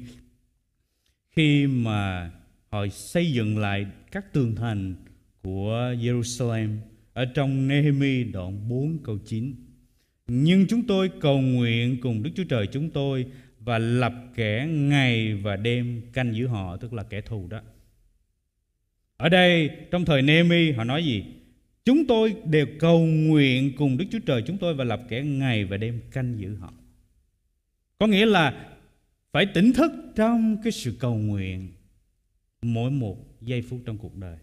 [1.30, 2.30] khi mà
[2.68, 4.94] họ xây dựng lại các tường thành
[5.42, 6.76] của Jerusalem,
[7.12, 9.54] ở trong Nehemi đoạn 4 câu 9.
[10.26, 13.26] nhưng chúng tôi cầu nguyện cùng Đức Chúa Trời chúng tôi
[13.60, 17.60] và lập kẻ ngày và đêm canh giữ họ, tức là kẻ thù đó.
[19.16, 21.24] Ở đây, trong thời Nehemi, họ nói gì?
[21.88, 25.64] Chúng tôi đều cầu nguyện cùng Đức Chúa Trời chúng tôi và lập kẻ ngày
[25.64, 26.72] và đêm canh giữ họ.
[27.98, 28.74] Có nghĩa là
[29.32, 31.68] phải tỉnh thức trong cái sự cầu nguyện
[32.62, 34.36] mỗi một giây phút trong cuộc đời.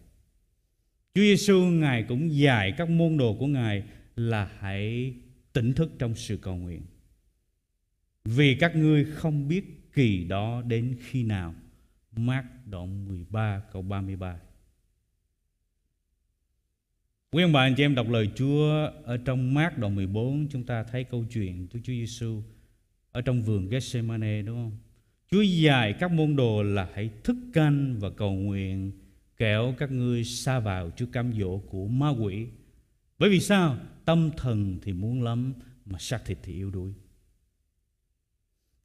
[1.14, 3.82] Chúa Giêsu ngài cũng dạy các môn đồ của ngài
[4.16, 5.14] là hãy
[5.52, 6.82] tỉnh thức trong sự cầu nguyện.
[8.24, 11.54] Vì các ngươi không biết kỳ đó đến khi nào.
[12.16, 14.38] Mát đoạn 13 câu 33.
[17.30, 20.64] Quý ông bà anh chị em đọc lời Chúa ở trong mát đoạn 14 chúng
[20.64, 22.42] ta thấy câu chuyện của Chúa Giêsu
[23.12, 24.78] ở trong vườn Gethsemane đúng không?
[25.30, 28.92] Chúa dạy các môn đồ là hãy thức canh và cầu nguyện
[29.36, 32.46] kẻo các ngươi xa vào trước cám dỗ của ma quỷ.
[33.18, 33.78] Bởi vì sao?
[34.04, 36.92] Tâm thần thì muốn lắm mà xác thịt thì yếu đuối.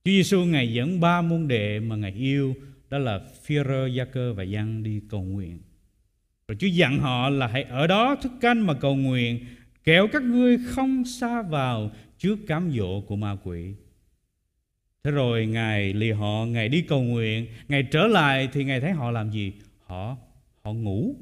[0.05, 2.55] Chúa Giêsu ngài dẫn ba môn đệ mà ngài yêu
[2.89, 5.59] đó là Phi-rơ, Gia-cơ và Giăng đi cầu nguyện.
[6.51, 9.45] Rồi Chúa dặn họ là hãy ở đó thức canh mà cầu nguyện
[9.83, 13.73] kẻo các ngươi không xa vào trước cám dỗ của ma quỷ.
[15.03, 18.91] Thế rồi Ngài lì họ, Ngài đi cầu nguyện, Ngài trở lại thì Ngài thấy
[18.91, 19.53] họ làm gì?
[19.85, 20.17] Họ
[20.61, 21.15] họ ngủ.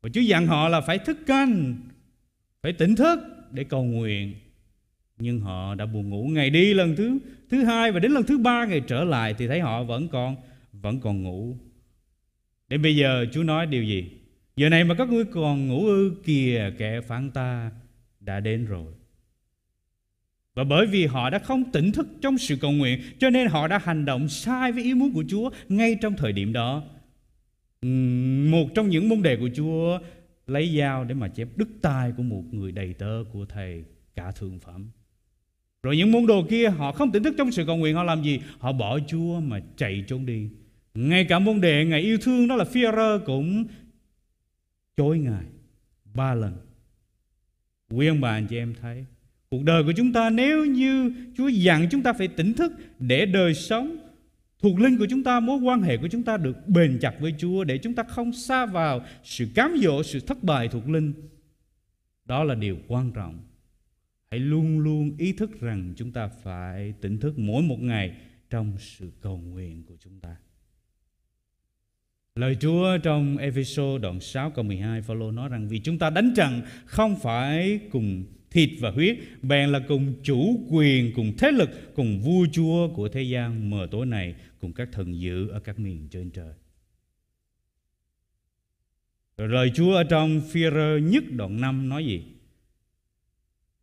[0.00, 1.76] Và Chúa dặn họ là phải thức canh,
[2.62, 3.18] phải tỉnh thức
[3.50, 4.34] để cầu nguyện.
[5.18, 6.28] Nhưng họ đã buồn ngủ.
[6.28, 7.18] Ngày đi lần thứ
[7.50, 10.36] thứ hai và đến lần thứ ba ngày trở lại thì thấy họ vẫn còn
[10.72, 11.56] vẫn còn ngủ.
[12.68, 14.10] Đến bây giờ Chúa nói điều gì?
[14.56, 17.70] Giờ này mà các ngươi còn ngủ ư kìa, kẻ phản ta
[18.20, 18.92] đã đến rồi.
[20.54, 23.68] Và bởi vì họ đã không tỉnh thức trong sự cầu nguyện, Cho nên họ
[23.68, 26.82] đã hành động sai với ý muốn của Chúa Ngay trong thời điểm đó
[28.50, 29.98] Một trong những môn đề của Chúa
[30.46, 34.30] Lấy dao để mà chém đứt tai của một người đầy tớ của Thầy Cả
[34.30, 34.90] thượng phẩm
[35.82, 38.22] Rồi những môn đồ kia họ không tỉnh thức trong sự cầu nguyện, Họ làm
[38.22, 38.40] gì?
[38.58, 40.48] Họ bỏ Chúa mà chạy trốn đi
[40.96, 43.64] ngay cả môn đệ Ngài yêu thương đó là Führer cũng
[44.96, 45.44] chối Ngài
[46.14, 46.56] ba lần
[47.90, 49.04] Quý ông bà anh chị em thấy
[49.50, 53.26] Cuộc đời của chúng ta nếu như Chúa dặn chúng ta phải tỉnh thức để
[53.26, 53.96] đời sống
[54.58, 57.34] thuộc linh của chúng ta, mối quan hệ của chúng ta được bền chặt với
[57.38, 61.12] Chúa để chúng ta không xa vào sự cám dỗ, sự thất bại thuộc linh.
[62.24, 63.38] Đó là điều quan trọng.
[64.30, 68.16] Hãy luôn luôn ý thức rằng chúng ta phải tỉnh thức mỗi một ngày
[68.50, 70.36] trong sự cầu nguyện của chúng ta.
[72.36, 76.32] Lời Chúa trong Ephesos đoạn 6 câu 12 Phaolô nói rằng, vì chúng ta đánh
[76.36, 81.94] trận không phải cùng thịt và huyết, bèn là cùng chủ quyền, cùng thế lực,
[81.94, 85.78] cùng vua chúa của thế gian, mờ tối này cùng các thần dữ ở các
[85.78, 86.52] miền trên trời
[89.36, 90.60] rồi lời Chúa ở trong phi
[91.02, 92.22] nhất đoạn 5 nói gì?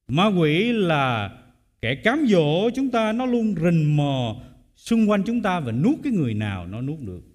[0.07, 1.37] Ma quỷ là
[1.81, 4.41] kẻ cám dỗ chúng ta, nó luôn rình mò
[4.75, 7.32] xung quanh chúng ta và nuốt cái người nào nó nuốt được.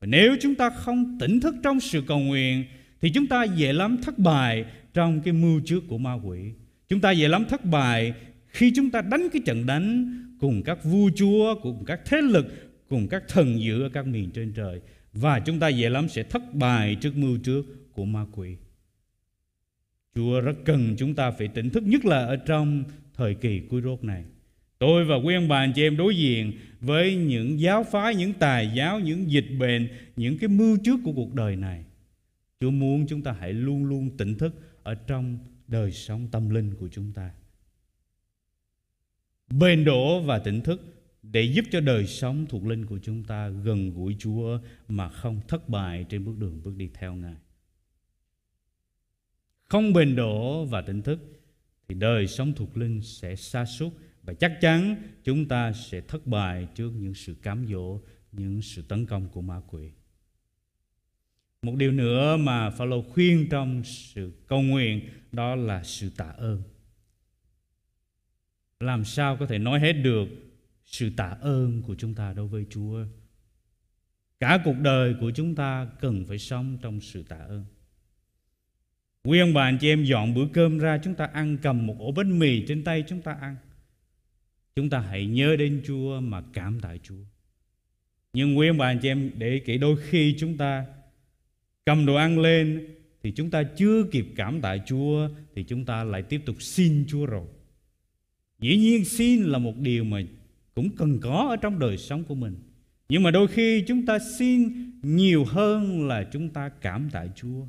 [0.00, 2.64] Và nếu chúng ta không tỉnh thức trong sự cầu nguyện
[3.00, 6.52] thì chúng ta dễ lắm thất bại trong cái mưu trước của ma quỷ.
[6.88, 8.14] Chúng ta dễ lắm thất bại
[8.46, 12.46] khi chúng ta đánh cái trận đánh cùng các vua chúa, cùng các thế lực,
[12.88, 14.80] cùng các thần dữ ở các miền trên trời.
[15.12, 18.56] Và chúng ta dễ lắm sẽ thất bại trước mưu trước của ma quỷ.
[20.14, 22.84] Chúa rất cần chúng ta phải tỉnh thức nhất là ở trong
[23.14, 24.24] thời kỳ cuối rốt này.
[24.80, 28.32] Tôi và quý ông bà anh chị em đối diện với những giáo phái, những
[28.32, 31.84] tài giáo, những dịch bệnh, những cái mưu trước của cuộc đời này.
[32.60, 35.38] Chúa muốn chúng ta hãy luôn luôn tỉnh thức ở trong
[35.68, 37.30] đời sống tâm linh của chúng ta
[39.50, 40.82] bền đổ và tỉnh thức
[41.22, 45.40] để giúp cho đời sống thuộc linh của chúng ta gần gũi Chúa mà không
[45.48, 47.36] thất bại trên bước đường bước đi theo Ngài.
[49.64, 51.42] Không bền đổ và tỉnh thức
[51.88, 53.92] thì đời sống thuộc linh sẽ xa suốt
[54.30, 58.00] và chắc chắn chúng ta sẽ thất bại trước những sự cám dỗ,
[58.32, 59.90] những sự tấn công của ma quỷ.
[61.62, 66.62] Một điều nữa mà Phaolô khuyên trong sự cầu nguyện đó là sự tạ ơn.
[68.80, 70.28] Làm sao có thể nói hết được
[70.84, 73.04] sự tạ ơn của chúng ta đối với Chúa?
[74.40, 77.64] Cả cuộc đời của chúng ta cần phải sống trong sự tạ ơn.
[79.24, 81.96] Quý ông bà anh chị em dọn bữa cơm ra chúng ta ăn cầm một
[81.98, 83.56] ổ bánh mì trên tay chúng ta ăn.
[84.80, 87.24] Chúng ta hãy nhớ đến Chúa mà cảm tạ Chúa.
[88.32, 90.84] Nhưng quý ông bà anh chị em, để kỹ đôi khi chúng ta
[91.86, 92.86] cầm đồ ăn lên
[93.22, 97.04] thì chúng ta chưa kịp cảm tạ Chúa thì chúng ta lại tiếp tục xin
[97.08, 97.46] Chúa rồi.
[98.60, 100.22] Dĩ nhiên xin là một điều mà
[100.74, 102.56] cũng cần có ở trong đời sống của mình.
[103.08, 107.66] Nhưng mà đôi khi chúng ta xin nhiều hơn là chúng ta cảm tạ Chúa.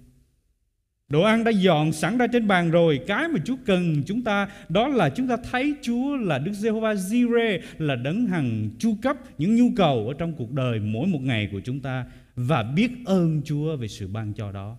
[1.12, 3.00] Đồ ăn đã dọn sẵn ra trên bàn rồi.
[3.08, 6.94] Cái mà Chúa cần chúng ta Đó là chúng ta thấy Chúa là Đức Giê-hô-va
[6.94, 11.22] Jireh Là đấng hằng chu cấp những nhu cầu Ở trong cuộc đời mỗi một
[11.22, 14.78] ngày của chúng ta Và biết ơn Chúa về sự ban cho đó.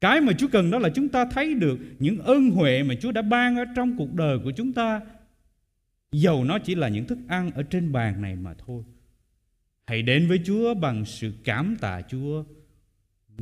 [0.00, 3.12] Cái mà Chúa cần đó là chúng ta thấy được Những ơn huệ mà Chúa
[3.12, 5.00] đã ban Ở trong cuộc đời của chúng ta.
[6.12, 8.82] Dầu nó chỉ là những thức ăn Ở trên bàn này mà thôi.
[9.86, 12.44] Hãy đến với Chúa bằng sự cảm tạ Chúa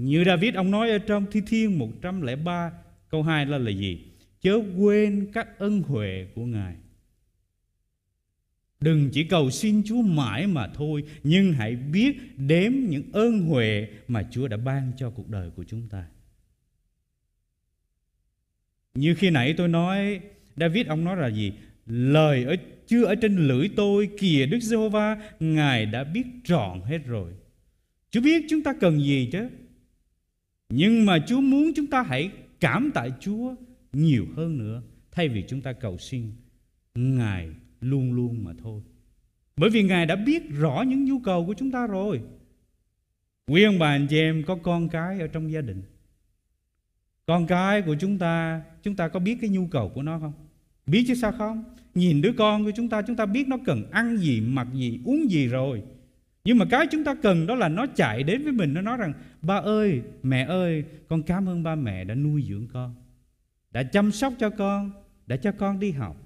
[0.04, 2.72] như David ông nói ở trong Thi Thiên 103
[3.10, 4.04] câu 2 là là gì?
[4.40, 6.74] Chớ quên các ân huệ của Ngài.
[8.80, 13.88] Đừng chỉ cầu xin Chúa mãi mà thôi, nhưng hãy biết đếm những ơn huệ
[14.08, 16.04] mà Chúa đã ban cho cuộc đời của chúng ta.
[18.94, 20.20] Như khi nãy tôi nói,
[20.56, 21.52] David ông nói là gì?
[21.86, 22.56] Lời ở
[22.86, 27.32] chưa ở trên lưỡi tôi, kìa Đức Giê-hô-va, Ngài đã biết trọn hết rồi.
[28.10, 29.48] Chúa biết chúng ta cần gì chứ?
[30.68, 33.54] Nhưng mà Chúa muốn chúng ta hãy cảm tạ Chúa
[33.92, 36.32] nhiều hơn nữa thay vì chúng ta cầu xin
[36.94, 37.48] Ngài
[37.80, 38.82] luôn luôn mà thôi.
[39.56, 42.22] Bởi vì Ngài đã biết rõ những nhu cầu của chúng ta rồi.
[43.46, 45.82] Quý ông bà anh chị em có con cái ở trong gia đình.
[47.26, 50.32] Con cái của chúng ta, chúng ta có biết cái nhu cầu của nó không?
[50.86, 51.64] Biết chứ sao không?
[51.94, 55.00] Nhìn đứa con của chúng ta, chúng ta biết nó cần ăn gì, mặc gì,
[55.04, 55.82] uống gì rồi.
[56.44, 58.96] Nhưng mà cái chúng ta cần đó là nó chạy đến với mình, Nó nói
[58.96, 62.94] rằng, ba ơi, mẹ ơi, Con cảm ơn ba mẹ đã nuôi dưỡng con,
[63.70, 64.90] Đã chăm sóc cho con,
[65.26, 66.16] Đã cho con đi học,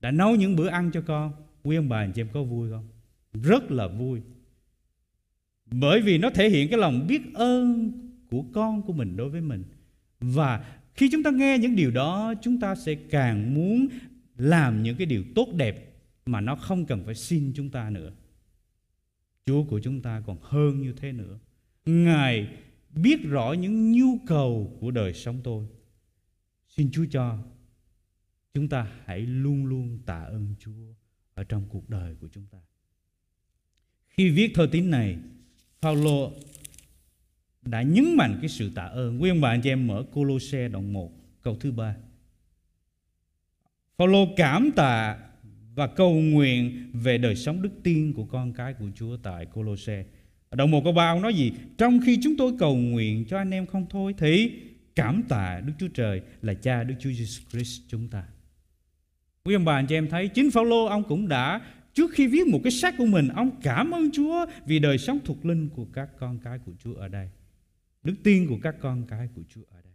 [0.00, 1.32] Đã nấu những bữa ăn cho con.
[1.62, 2.88] Quý ông bà anh chị em có vui không?
[3.32, 4.20] Rất là vui.
[5.66, 7.92] Bởi vì nó thể hiện cái lòng biết ơn
[8.30, 9.64] Của con của mình đối với mình.
[10.20, 13.88] Và khi chúng ta nghe những điều đó, Chúng ta sẽ càng muốn
[14.36, 15.91] Làm những cái điều tốt đẹp
[16.26, 18.12] mà nó không cần phải xin chúng ta nữa
[19.46, 21.38] Chúa của chúng ta còn hơn như thế nữa.
[21.86, 22.48] Ngài
[22.90, 25.66] biết rõ những nhu cầu của đời sống tôi.
[26.68, 27.38] Xin Chúa cho
[28.54, 30.94] chúng ta hãy luôn luôn tạ ơn Chúa
[31.34, 32.58] ở trong cuộc đời của chúng ta.
[34.08, 35.18] Khi viết thơ tín này,
[35.80, 36.32] Phaolô
[37.62, 39.22] đã nhấn mạnh cái sự tạ ơn.
[39.22, 41.96] Quý ông bà anh chị em mở Colosse đoạn 1 câu thứ ba.
[43.96, 45.18] Phaolô cảm tạ
[45.74, 50.04] và cầu nguyện về đời sống đức tiên của con cái của Chúa tại Colosse.
[50.48, 51.52] Ở đoạn 1 câu 3 ông nói gì?
[51.78, 54.52] Trong khi chúng tôi cầu nguyện cho anh em không thôi, thì
[54.94, 58.24] cảm tạ Đức Chúa Trời là cha Đức Chúa Jesus Christ chúng ta.
[59.44, 61.60] Quý ông bà, anh chị em thấy, chính Phaolô, ông cũng đã,
[61.94, 65.18] trước khi viết một cái sách của mình, ông cảm ơn Chúa vì đời sống
[65.24, 67.28] thuộc linh của các con cái của Chúa ở đây.
[68.02, 69.92] Đức tiên của các con cái của Chúa ở đây.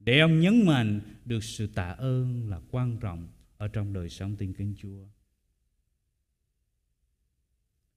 [0.00, 3.28] Để ông nhấn mạnh được sự tạ ơn là quan trọng
[3.60, 5.04] ở trong đời sống tin kính Chúa.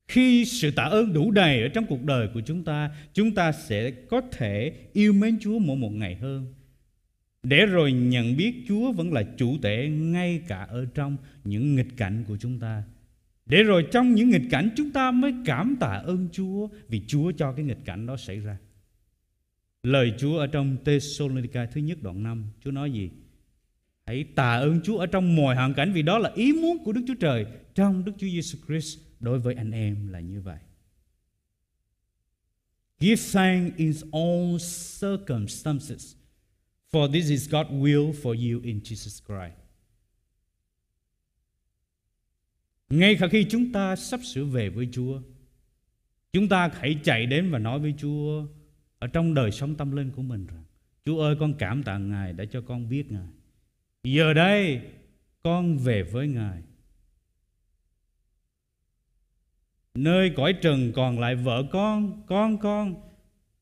[0.07, 3.51] Khi sự tạ ơn đủ đầy ở trong cuộc đời của chúng ta, chúng ta
[3.51, 6.53] sẽ có thể yêu mến Chúa mỗi một ngày hơn.
[7.43, 11.97] Để rồi nhận biết Chúa vẫn là chủ tể ngay cả ở trong những nghịch
[11.97, 12.83] cảnh của chúng ta.
[13.45, 17.31] Để rồi trong những nghịch cảnh chúng ta mới cảm tạ ơn Chúa vì Chúa
[17.31, 18.57] cho cái nghịch cảnh đó xảy ra.
[19.83, 23.09] Lời Chúa ở trong Thessalonica thứ nhất đoạn 5, Chúa nói gì?
[24.05, 26.91] Hãy tạ ơn Chúa ở trong mọi hoàn cảnh vì đó là ý muốn của
[26.91, 30.59] Đức Chúa Trời trong Đức Chúa Giêsu Christ đối với anh em là như vậy.
[32.99, 34.57] Give thanks in all
[35.01, 36.15] circumstances,
[36.91, 39.59] for this is God's will for you in Jesus Christ.
[42.89, 45.21] Ngay cả khi chúng ta sắp sửa về với Chúa,
[46.33, 48.47] chúng ta hãy chạy đến và nói với Chúa
[48.99, 50.63] ở trong đời sống tâm linh của mình rằng
[51.05, 53.27] Chúa ơi con cảm tạ Ngài đã cho con biết Ngài
[54.03, 54.81] Giờ đây
[55.43, 56.61] con về với Ngài.
[59.93, 62.95] Nơi cõi trần còn lại vợ con, con con.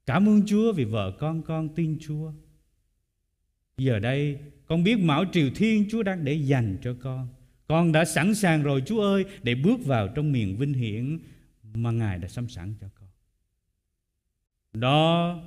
[0.06, 2.32] Cảm ơn Chúa vì vợ con con tin Chúa.
[3.78, 7.28] Giờ đây con biết mão triều thiên Chúa đang để dành cho con.
[7.68, 11.20] Con đã sẵn sàng rồi Chúa ơi để bước vào trong miền vinh hiển
[11.74, 13.10] mà Ngài đã sắm sẵn cho con.
[14.74, 15.40] Đó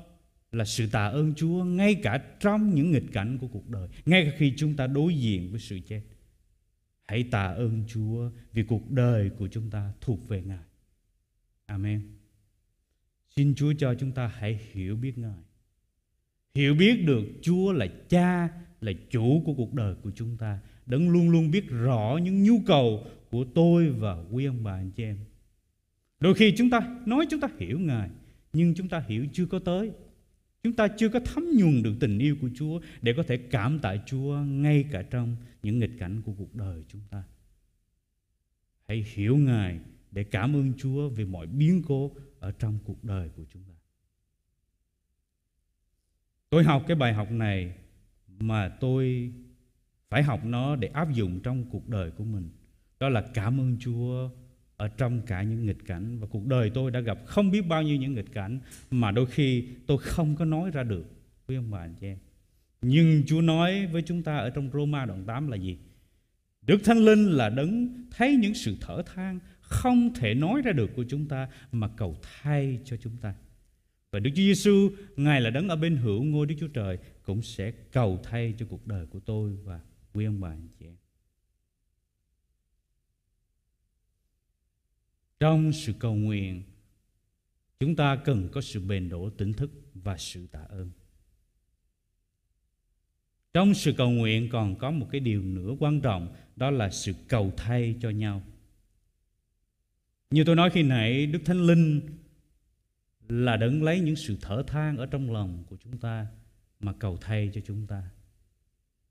[0.54, 4.24] là sự tạ ơn Chúa ngay cả trong những nghịch cảnh của cuộc đời, ngay
[4.24, 6.02] cả khi chúng ta đối diện với sự chết.
[7.06, 10.64] Hãy tạ ơn Chúa vì cuộc đời của chúng ta thuộc về Ngài.
[11.66, 12.02] Amen.
[13.36, 15.38] Xin Chúa cho chúng ta hãy hiểu biết Ngài.
[16.54, 18.48] Hiểu biết được Chúa là cha,
[18.80, 20.58] là chủ của cuộc đời của chúng ta.
[20.86, 24.90] Đấng luôn luôn biết rõ những nhu cầu của tôi và quý ông bà anh
[24.90, 25.18] chị em.
[26.20, 28.10] Đôi khi chúng ta nói chúng ta hiểu Ngài,
[28.52, 29.90] nhưng chúng ta hiểu chưa có tới.
[30.64, 33.78] Chúng ta chưa có thấm nhuần được tình yêu của Chúa để có thể cảm
[33.78, 37.22] tạ Chúa ngay cả trong những nghịch cảnh của cuộc đời chúng ta.
[38.88, 42.10] Hãy hiểu Ngài để cảm ơn Chúa về mọi biến cố
[42.40, 43.74] ở trong cuộc đời của chúng ta.
[46.54, 47.74] tôi học cái bài học này
[48.28, 49.32] mà tôi
[50.08, 52.50] phải học nó để áp dụng trong cuộc đời của mình
[53.00, 54.30] đó là cảm ơn chúa
[54.76, 57.82] ở trong cả những nghịch cảnh và cuộc đời tôi đã gặp không biết bao
[57.82, 58.60] nhiêu những nghịch cảnh
[58.90, 61.04] mà đôi khi tôi không có nói ra được
[61.46, 62.18] với ông bà anh chị em
[62.86, 65.78] nhưng Chúa nói với chúng ta ở trong Roma đoạn 8 là gì?
[66.62, 70.90] Đức Thánh Linh là đấng thấy những sự thở than không thể nói ra được
[70.96, 73.34] của chúng ta mà cầu thay cho chúng ta.
[74.10, 77.42] Và Đức Chúa Giêsu, Ngài là đấng ở bên hữu ngôi Đức Chúa Trời cũng
[77.42, 79.80] sẽ cầu thay cho cuộc đời của tôi và
[80.14, 80.96] quý ông bà anh chị em.
[85.40, 86.62] Trong sự cầu nguyện,
[87.80, 90.90] chúng ta cần có sự bền đổ tỉnh thức và sự tạ ơn.
[93.52, 97.12] Trong sự cầu nguyện còn có một cái điều nữa quan trọng đó là sự
[97.28, 98.42] cầu thay cho nhau.
[100.30, 102.00] Như tôi nói khi nãy, Đức Thánh Linh
[103.28, 106.26] là đấng lấy những sự thở than ở trong lòng của chúng ta
[106.80, 108.02] mà cầu thay cho chúng ta.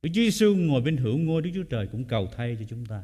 [0.02, 2.86] Đức Chúa Giêsu ngồi bên hữu ngôi Đức Chúa Trời cũng cầu thay cho chúng
[2.86, 3.04] ta.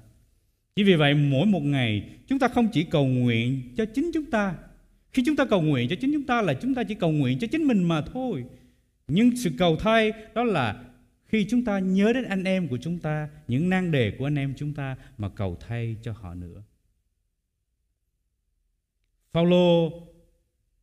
[0.80, 4.32] Chỉ vì vậy mỗi một ngày chúng ta không chỉ cầu nguyện cho chính chúng
[4.32, 4.56] ta.
[5.12, 7.40] Khi chúng ta cầu nguyện cho chính chúng ta là chúng ta chỉ cầu nguyện
[7.40, 8.46] cho chính mình mà thôi.
[9.08, 10.84] Nhưng sự cầu thay đó là
[11.26, 14.36] khi chúng ta nhớ đến anh em của chúng ta, những nan đề của anh
[14.36, 16.64] em chúng ta mà cầu thay cho họ nữa.
[19.32, 19.92] Phaolô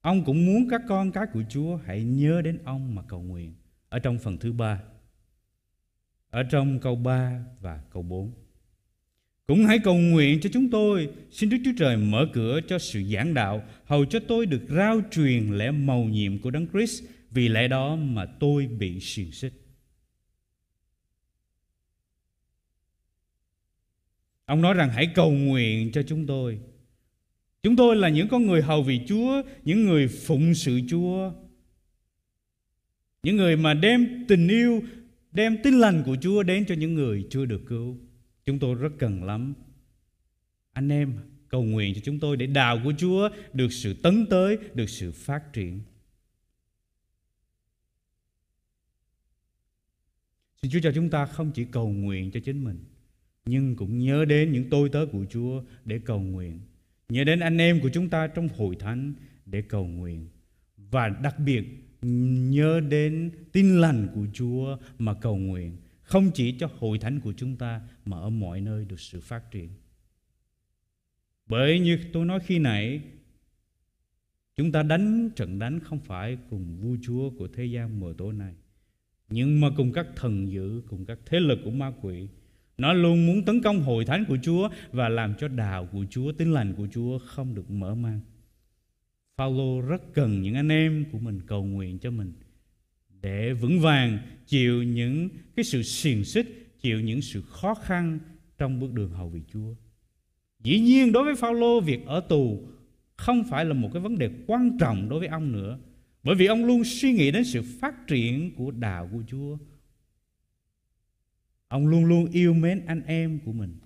[0.00, 3.54] ông cũng muốn các con cái của Chúa hãy nhớ đến ông mà cầu nguyện.
[3.88, 4.82] Ở trong phần thứ ba,
[6.30, 8.45] ở trong câu 3 và câu 4.
[9.46, 13.02] Cũng hãy cầu nguyện cho chúng tôi, xin Đức Chúa Trời mở cửa cho sự
[13.02, 17.48] giảng đạo, hầu cho tôi được rao truyền lẽ màu nhiệm của Đấng Christ, vì
[17.48, 19.52] lẽ đó mà tôi bị xiềng xích.
[24.44, 26.58] Ông nói rằng hãy cầu nguyện cho chúng tôi.
[27.62, 31.32] Chúng tôi là những con người hầu vì Chúa, những người phụng sự Chúa.
[33.22, 34.82] Những người mà đem tình yêu,
[35.32, 37.98] đem tin lành của Chúa đến cho những người chưa được cứu.
[38.46, 39.54] Chúng tôi rất cần lắm.
[40.72, 41.14] Anh em
[41.48, 45.12] cầu nguyện cho chúng tôi để đạo của Chúa được sự tấn tới, được sự
[45.12, 45.80] phát triển.
[50.62, 52.84] Xin Chúa cho chúng ta không chỉ cầu nguyện cho chính mình
[53.46, 56.60] nhưng cũng nhớ đến những tôi tớ của Chúa để cầu nguyện.
[57.08, 59.14] Nhớ đến anh em của chúng ta trong hội thánh
[59.46, 60.26] để cầu nguyện.
[60.76, 61.64] Và đặc biệt
[62.50, 65.76] nhớ đến tin lành của Chúa mà cầu nguyện.
[66.06, 69.50] Không chỉ cho hội thánh của chúng ta mà ở mọi nơi được sự phát
[69.50, 69.70] triển.
[71.46, 73.00] Bởi như tôi nói khi nãy,
[74.56, 78.34] chúng ta đánh trận đánh không phải cùng vua chúa của thế gian mờ tối
[78.34, 78.54] này,
[79.28, 82.28] nhưng mà cùng các thần dữ, cùng các thế lực của ma quỷ
[82.78, 86.32] nó luôn muốn tấn công hội thánh của Chúa và làm cho đạo của Chúa,
[86.32, 88.20] tinh lành của Chúa không được mở mang.
[89.36, 92.32] Phaolô rất cần những anh em của mình cầu nguyện cho mình
[93.22, 98.18] để vững vàng chịu những cái sự xiềng xích, chịu những sự khó khăn
[98.58, 99.74] trong bước đường hầu vị Chúa.
[100.62, 102.68] Dĩ nhiên đối với Phaolô việc ở tù
[103.16, 105.78] không phải là một cái vấn đề quan trọng đối với ông nữa,
[106.22, 109.56] bởi vì ông luôn suy nghĩ đến sự phát triển của đạo của Chúa
[111.68, 113.78] Ông luôn luôn yêu mến anh em của mình.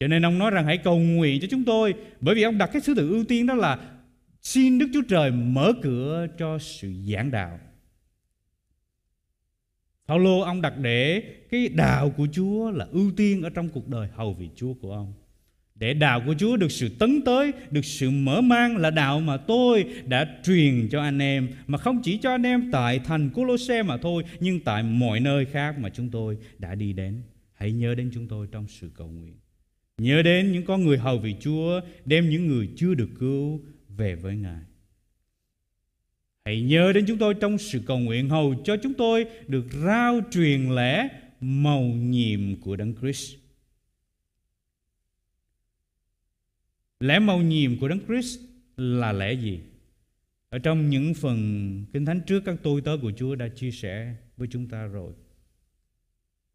[0.00, 2.70] Cho nên ông nói rằng hãy cầu nguyện cho chúng tôi bởi vì ông đặt
[2.72, 3.98] cái thứ tự ưu tiên đó là
[4.42, 7.60] xin Đức Chúa Trời mở cửa cho sự giảng đạo.
[10.06, 14.08] Phaolô ông đặt để cái đạo của Chúa là ưu tiên ở trong cuộc đời
[14.14, 15.12] hầu vị Chúa của ông.
[15.74, 19.36] Để đạo của Chúa được sự tấn tới, được sự mở mang là đạo mà
[19.36, 21.48] tôi đã truyền cho anh em.
[21.66, 25.44] Mà không chỉ cho anh em tại thành Colosse mà thôi, nhưng tại mọi nơi
[25.44, 27.22] khác mà chúng tôi đã đi đến.
[27.54, 29.34] Hãy nhớ đến chúng tôi trong sự cầu nguyện.
[29.98, 34.14] Nhớ đến những con người hầu vị Chúa, đem những người chưa được cứu về
[34.14, 34.60] với Ngài.
[36.44, 40.20] Hãy nhớ đến chúng tôi trong sự cầu nguyện hầu cho chúng tôi được rao
[40.30, 41.08] truyền lẽ
[41.40, 43.34] màu nhiệm của Đấng Christ
[47.00, 48.40] Lẽ màu nhiệm của Đấng Christ
[48.76, 49.60] là lẽ gì?
[50.48, 54.14] Ở trong những phần Kinh Thánh trước, các tôi tớ của Chúa đã chia sẻ
[54.36, 55.12] với chúng ta rồi.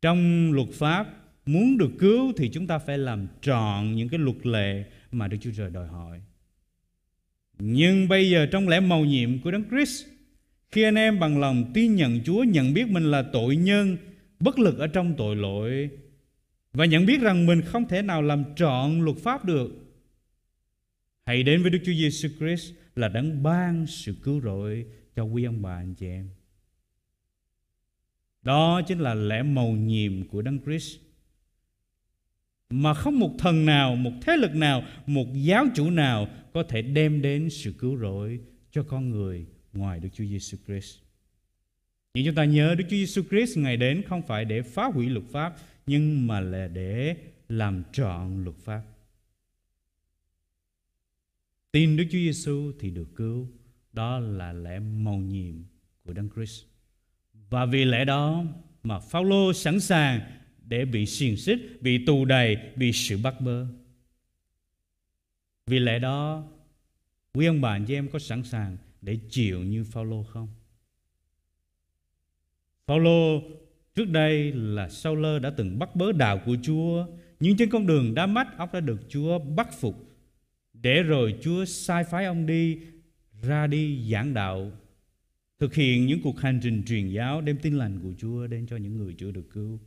[0.01, 1.07] Trong luật pháp,
[1.45, 5.37] muốn được cứu thì chúng ta phải làm trọn những cái luật lệ mà Đức
[5.41, 6.21] Chúa Trời đòi hỏi.
[7.59, 10.05] Nhưng bây giờ trong lẽ màu nhiệm của Đấng Christ,
[10.71, 13.97] khi anh em bằng lòng tin nhận Chúa, nhận biết mình là tội nhân,
[14.39, 15.89] bất lực ở trong tội lỗi
[16.73, 19.89] và nhận biết rằng mình không thể nào làm trọn luật pháp được
[21.29, 24.85] Hãy đến với Đức Chúa Giêsu Christ là đấng ban sự cứu rỗi
[25.15, 26.29] cho quý ông bà anh chị em.
[28.41, 30.97] Đó chính là lẽ màu nhiệm của Đấng Christ.
[32.69, 36.81] Mà không một thần nào, một thế lực nào, một giáo chủ nào có thể
[36.81, 38.39] đem đến sự cứu rỗi
[38.71, 40.97] cho con người ngoài Đức Chúa Giêsu Christ.
[42.13, 45.09] Nhưng chúng ta nhớ Đức Chúa Giêsu Christ ngày đến không phải để phá hủy
[45.09, 47.15] luật pháp nhưng mà là để
[47.49, 48.81] làm trọn luật pháp.
[51.71, 53.47] Tin Đức Chúa Giêsu thì được cứu,
[53.93, 55.55] đó là lẽ mầu nhiệm
[56.03, 56.63] của Đấng Christ.
[57.49, 58.45] Và vì lẽ đó
[58.83, 60.21] mà Phaolô sẵn sàng
[60.65, 63.65] để bị xiềng xích, bị tù đầy, bị sự bắt bớ.
[65.69, 66.43] Vì lẽ đó,
[67.33, 70.47] quý ông bà anh chị em có sẵn sàng để chịu như Phaolô không?
[72.87, 73.41] Phaolô
[73.95, 77.05] trước đây là Sauler đã từng bắt bớ đạo của Chúa,
[77.39, 79.95] nhưng trên con đường đá mắt ông đã được Chúa bắt phục
[80.73, 82.79] để rồi Chúa sai phái ông đi
[83.41, 84.71] ra đi giảng đạo
[85.59, 88.77] thực hiện những cuộc hành trình truyền giáo đem tin lành của Chúa đến cho
[88.77, 89.79] những người chưa được cứu.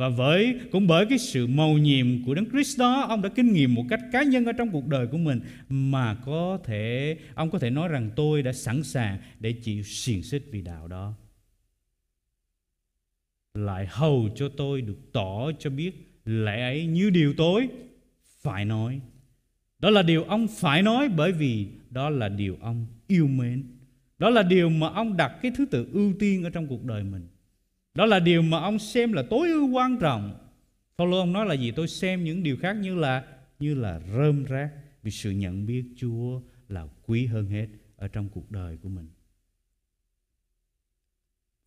[0.00, 3.52] Và với cũng bởi cái sự mầu nhiệm của Đấng Christ đó, ông đã kinh
[3.52, 7.50] nghiệm một cách cá nhân ở trong cuộc đời của mình mà có thể ông
[7.50, 11.14] có thể nói rằng tôi đã sẵn sàng để chịu xiềng xích vì đạo đó.
[13.54, 17.68] Lại hầu cho tôi được tỏ cho biết lẽ ấy như điều tối
[18.40, 19.00] phải nói.
[19.78, 23.64] Đó là điều ông phải nói bởi vì đó là điều ông yêu mến.
[24.18, 27.02] Đó là điều mà ông đặt cái thứ tự ưu tiên ở trong cuộc đời
[27.02, 27.26] mình.
[27.94, 30.38] Đó là điều mà ông xem là tối ưu quan trọng.
[30.96, 31.70] Phaolô ông nói là gì?
[31.70, 33.24] Tôi xem những điều khác như là
[33.58, 34.70] như là rơm rác
[35.02, 37.66] vì sự nhận biết Chúa là quý hơn hết
[37.96, 39.08] ở trong cuộc đời của mình.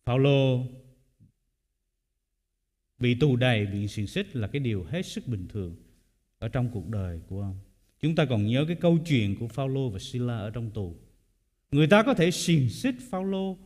[0.04, 0.66] Phaolô
[2.98, 5.76] bị tù đầy, bị xiềng xích là cái điều hết sức bình thường
[6.38, 7.58] ở trong cuộc đời của ông.
[8.00, 10.96] Chúng ta còn nhớ cái câu chuyện của Phaolô và Sila ở trong tù.
[11.70, 13.58] Người ta có thể xiềng xích Phaolô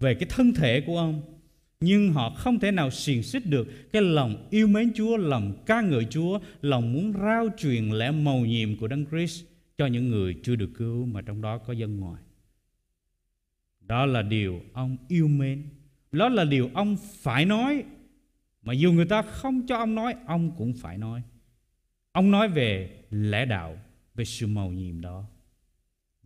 [0.00, 1.22] về cái thân thể của ông
[1.80, 5.80] nhưng họ không thể nào xiềng xích được cái lòng yêu mến Chúa, lòng ca
[5.80, 9.44] ngợi Chúa, lòng muốn rao truyền lẽ màu nhiệm của Đấng Christ
[9.78, 12.22] cho những người chưa được cứu mà trong đó có dân ngoài.
[13.80, 15.68] Đó là điều ông yêu mến.
[16.12, 17.84] Đó là điều ông phải nói.
[18.62, 21.22] Mà dù người ta không cho ông nói, ông cũng phải nói.
[22.12, 23.78] Ông nói về lẽ đạo,
[24.14, 25.24] về sự màu nhiệm đó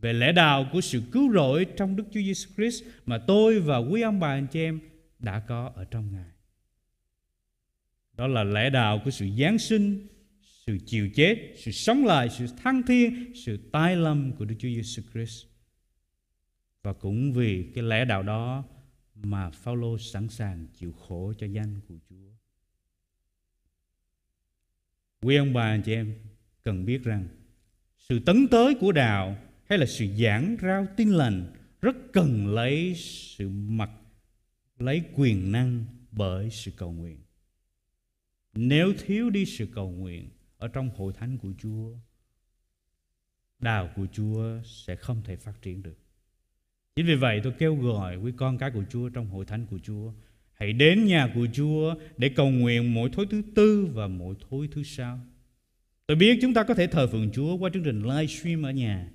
[0.00, 3.78] về lẽ đạo của sự cứu rỗi trong Đức Chúa Giêsu Christ mà tôi và
[3.78, 4.80] quý ông bà anh chị em
[5.18, 6.30] đã có ở trong Ngài.
[8.12, 10.06] Đó là lẽ đạo của sự giáng sinh,
[10.66, 14.68] sự chịu chết, sự sống lại, sự thăng thiên, sự tái lâm của Đức Chúa
[14.68, 15.46] Giêsu Christ.
[16.82, 18.64] Và cũng vì cái lẽ đạo đó
[19.14, 22.30] mà Phaolô sẵn sàng chịu khổ cho danh của Chúa.
[25.22, 26.14] Quý ông bà anh chị em
[26.62, 27.28] cần biết rằng
[27.98, 29.36] sự tấn tới của đạo
[29.68, 33.90] hay là sự giảng rao tin lành rất cần lấy sự mặc
[34.78, 37.18] lấy quyền năng bởi sự cầu nguyện.
[38.54, 41.92] Nếu thiếu đi sự cầu nguyện ở trong hội thánh của Chúa,
[43.58, 45.98] đào của Chúa sẽ không thể phát triển được.
[46.96, 49.78] Chính vì vậy tôi kêu gọi quý con cái của Chúa trong hội thánh của
[49.78, 50.12] Chúa
[50.58, 54.68] Hãy đến nhà của Chúa để cầu nguyện mỗi thối thứ tư và mỗi thối
[54.72, 55.20] thứ sáu.
[56.06, 59.08] Tôi biết chúng ta có thể thờ phượng Chúa qua chương trình livestream ở nhà.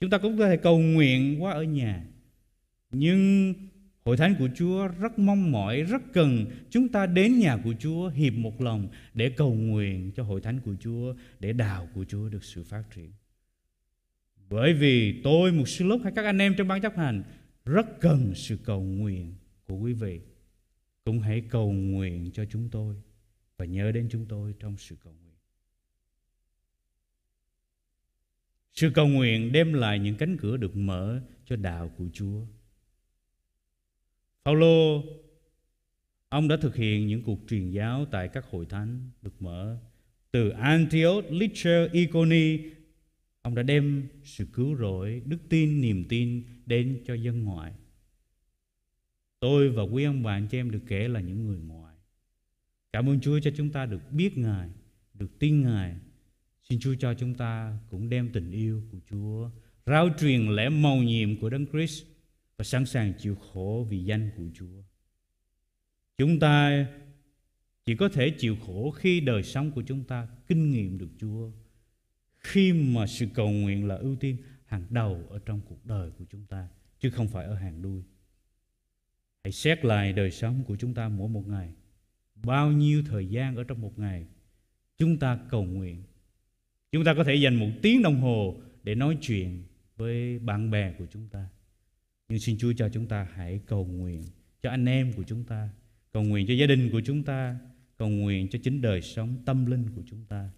[0.00, 2.04] Chúng ta cũng có thể cầu nguyện qua ở nhà.
[2.90, 3.54] Nhưng
[4.04, 8.08] Hội thánh của Chúa rất mong mỏi, rất cần chúng ta đến nhà của Chúa
[8.08, 12.28] hiệp một lòng để cầu nguyện cho hội thánh của Chúa, để đào của Chúa
[12.28, 13.12] được sự phát triển.
[14.50, 17.22] Bởi vì tôi, một sư lúc hay các anh em trong ban chấp hành
[17.64, 19.34] rất cần sự cầu nguyện
[19.66, 20.20] của quý vị.
[21.04, 22.96] Cũng hãy cầu nguyện cho chúng tôi
[23.56, 25.23] và nhớ đến chúng tôi trong sự cầu nguyện.
[28.74, 32.40] Sự cầu nguyện đem lại những cánh cửa được mở cho đạo của Chúa.
[34.44, 35.04] Phaolô
[36.28, 39.78] ông đã thực hiện những cuộc truyền giáo tại các hội thánh được mở
[40.30, 42.58] từ Antioch, Lystra, Iconi.
[43.42, 47.72] Ông đã đem sự cứu rỗi, đức tin, niềm tin đến cho dân ngoại.
[49.40, 51.94] Tôi và quý ông bạn cho em được kể là những người ngoại.
[52.92, 54.68] Cảm ơn Chúa cho chúng ta được biết Ngài,
[55.14, 55.96] được tin Ngài
[56.68, 59.50] Xin Chúa cho chúng ta cũng đem tình yêu của Chúa
[59.86, 62.04] rao truyền lẽ mầu nhiệm của Đấng Christ
[62.56, 64.82] và sẵn sàng chịu khổ vì danh của Chúa.
[66.18, 66.86] Chúng ta
[67.84, 71.50] chỉ có thể chịu khổ khi đời sống của chúng ta kinh nghiệm được Chúa.
[72.38, 74.36] Khi mà sự cầu nguyện là ưu tiên
[74.66, 76.68] hàng đầu ở trong cuộc đời của chúng ta,
[77.00, 78.02] chứ không phải ở hàng đuôi.
[79.44, 81.72] Hãy xét lại đời sống của chúng ta mỗi một ngày.
[82.34, 84.26] Bao nhiêu thời gian ở trong một ngày
[84.98, 86.02] chúng ta cầu nguyện
[86.94, 89.62] Chúng ta có thể dành một tiếng đồng hồ để nói chuyện
[89.96, 91.48] với bạn bè của chúng ta.
[92.28, 94.22] Nhưng xin Chúa cho chúng ta hãy cầu nguyện
[94.62, 95.68] cho anh em của chúng ta,
[96.12, 97.58] cầu nguyện cho gia đình của chúng ta,
[97.96, 100.50] cầu nguyện cho chính đời sống tâm linh của chúng ta.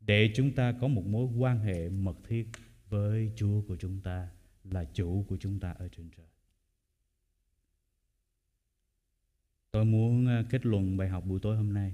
[0.00, 2.46] Để chúng ta có một mối quan hệ mật thiết
[2.88, 4.28] với Chúa của chúng ta
[4.64, 6.26] là chủ của chúng ta ở trên trời.
[9.70, 11.92] Tôi muốn à, kết luận bài học buổi tối hôm nay.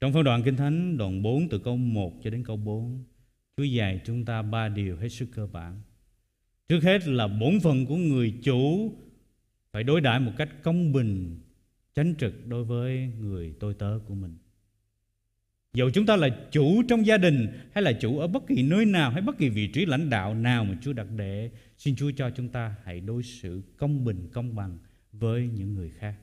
[0.00, 3.04] Trong phân đoạn Kinh Thánh đoạn 4 từ câu 1 cho đến câu 4,
[3.56, 5.80] Chúa dạy chúng ta ba điều hết sức cơ bản.
[6.68, 8.92] Trước hết là bổn phận của người chủ
[9.72, 11.40] phải đối đãi một cách công bình,
[11.94, 14.36] chánh trực đối với người tôi tớ của mình.
[15.72, 18.84] Dẫu chúng ta là chủ trong gia đình hay là chủ ở bất kỳ nơi
[18.84, 22.10] nào hay bất kỳ vị trí lãnh đạo nào mà Chúa đặt để, xin Chúa
[22.16, 24.78] cho chúng ta hãy đối xử công bình, công bằng
[25.12, 26.14] với những người khác.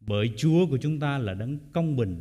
[0.00, 2.20] Bởi Chúa của chúng ta là đấng công bình,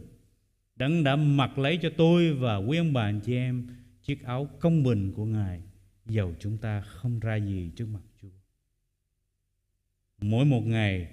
[0.78, 3.68] đấng đã mặc lấy cho tôi và quý ông bà anh chị em
[4.04, 5.62] chiếc áo công bình của Ngài,
[6.06, 8.28] dầu chúng ta không ra gì trước mặt Chúa.
[10.22, 11.08] Mỗi một ngày,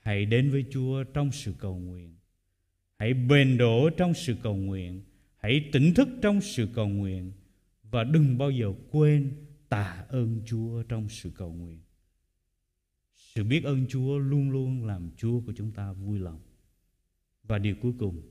[0.00, 2.14] hãy đến với Chúa trong sự cầu nguyện.
[2.98, 5.02] Hãy bền đổ trong sự cầu nguyện.
[5.36, 7.32] Hãy tỉnh thức trong sự cầu nguyện.
[7.82, 9.32] Và đừng bao giờ quên
[9.68, 11.80] tạ ơn chúa trong sự cầu nguyện.
[13.16, 16.40] Sự biết ơn chúa luôn luôn làm chúa của chúng ta vui lòng.
[17.44, 18.22] Và điều cuối cùng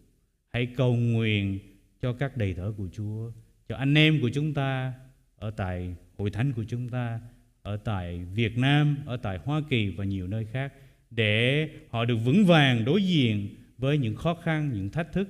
[0.50, 1.60] hãy cầu nguyện
[2.02, 3.32] cho các đầy tớ của chúa
[3.68, 4.94] cho anh em của chúng ta
[5.36, 7.20] ở tại hội thánh của chúng ta
[7.62, 10.74] ở tại Việt Nam, ở tại Hoa Kỳ và nhiều nơi khác
[11.12, 15.30] để họ được vững vàng đối diện với những khó khăn, những thách thức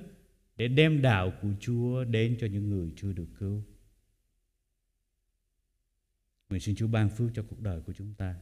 [0.56, 3.62] để đem đạo của Chúa đến cho những người chưa được cứu.
[6.50, 8.34] Nguyện xin Chúa ban phước cho cuộc đời của chúng ta.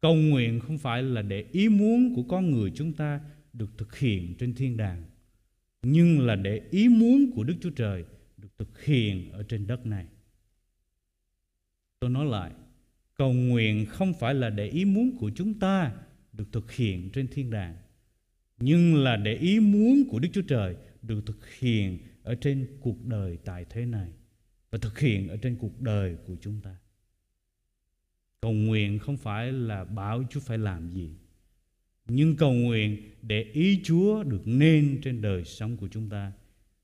[0.00, 3.20] Cầu nguyện không phải là để ý muốn của con người chúng ta
[3.52, 5.04] được thực hiện trên thiên đàng,
[5.82, 8.04] nhưng là để ý muốn của Đức Chúa Trời
[8.36, 10.06] được thực hiện ở trên đất này.
[12.00, 12.52] Tôi nói lại,
[13.14, 15.92] cầu nguyện không phải là để ý muốn của chúng ta
[16.32, 17.76] được thực hiện trên thiên đàng
[18.60, 23.04] nhưng là để ý muốn của Đức Chúa Trời được thực hiện ở trên cuộc
[23.06, 24.12] đời tại thế này
[24.70, 26.76] và thực hiện ở trên cuộc đời của chúng ta.
[28.40, 31.10] Cầu nguyện không phải là bảo Chúa phải làm gì,
[32.08, 36.32] nhưng cầu nguyện để ý Chúa được nên trên đời sống của chúng ta,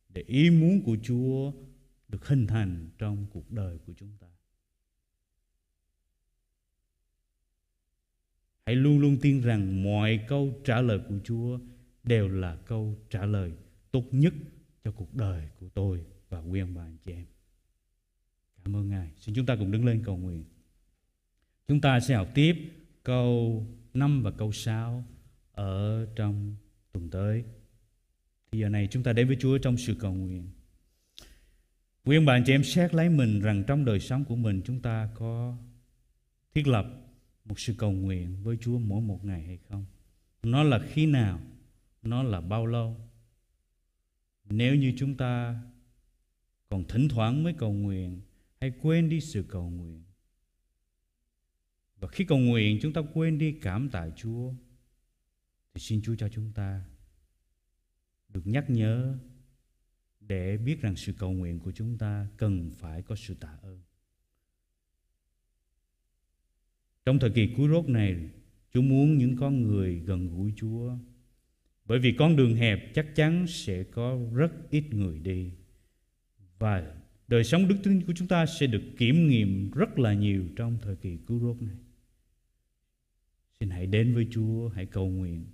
[0.09, 1.53] để ý muốn của Chúa
[2.09, 4.27] được hình thành trong cuộc đời của chúng ta.
[8.67, 11.59] Hãy luôn luôn tin rằng mọi câu trả lời của Chúa
[12.05, 13.53] đều là câu trả lời
[13.91, 14.35] tốt nhất
[14.85, 17.25] cho cuộc đời của tôi và quý ông bà anh chị em.
[18.65, 19.11] Cảm ơn Ngài.
[19.17, 20.45] Xin chúng ta cùng đứng lên cầu nguyện.
[21.69, 22.57] Chúng ta sẽ học tiếp
[23.03, 25.05] câu 5 và câu 6
[25.55, 26.57] ở trong
[26.93, 27.45] tuần tới.
[28.53, 30.49] Thì giờ này chúng ta đến với Chúa trong sự cầu nguyện.
[32.05, 34.81] Quý ông bà chị em xét lấy mình rằng trong đời sống của mình chúng
[34.81, 35.57] ta có
[36.55, 36.87] thiết lập
[37.45, 39.85] một sự cầu nguyện với Chúa mỗi một ngày hay không?
[40.43, 41.41] Nó là khi nào?
[42.03, 42.97] Nó là bao lâu?
[44.51, 45.63] Nếu như chúng ta
[46.69, 48.21] còn thỉnh thoảng mới cầu nguyện
[48.61, 50.03] hay quên đi sự cầu nguyện,
[52.01, 54.53] và khi cầu nguyện chúng ta quên đi cảm tạ Chúa
[55.75, 56.85] thì xin Chúa cho chúng ta
[58.29, 59.19] được nhắc nhớ
[60.21, 63.83] để biết rằng sự cầu nguyện của chúng ta cần phải có sự tạ ơn.
[67.05, 68.31] Trong thời kỳ cuối rốt này,
[68.73, 70.97] Chúa muốn những con người gần gũi Chúa.
[71.85, 75.51] Bởi vì con đường hẹp chắc chắn sẽ có rất ít người đi.
[76.59, 76.95] Và
[77.29, 80.79] đời sống đức tin của chúng ta sẽ được kiểm nghiệm rất là nhiều trong
[80.83, 81.77] thời kỳ cứu rốt này.
[83.61, 85.45] Xin hãy đến với Chúa, hãy cầu nguyện.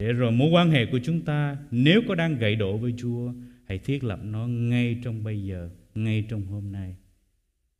[0.00, 3.32] Để rồi mối quan hệ của chúng ta nếu có đang gãy đổ với Chúa,
[3.64, 6.96] hãy thiết lập nó ngay trong bây giờ, ngay trong hôm nay,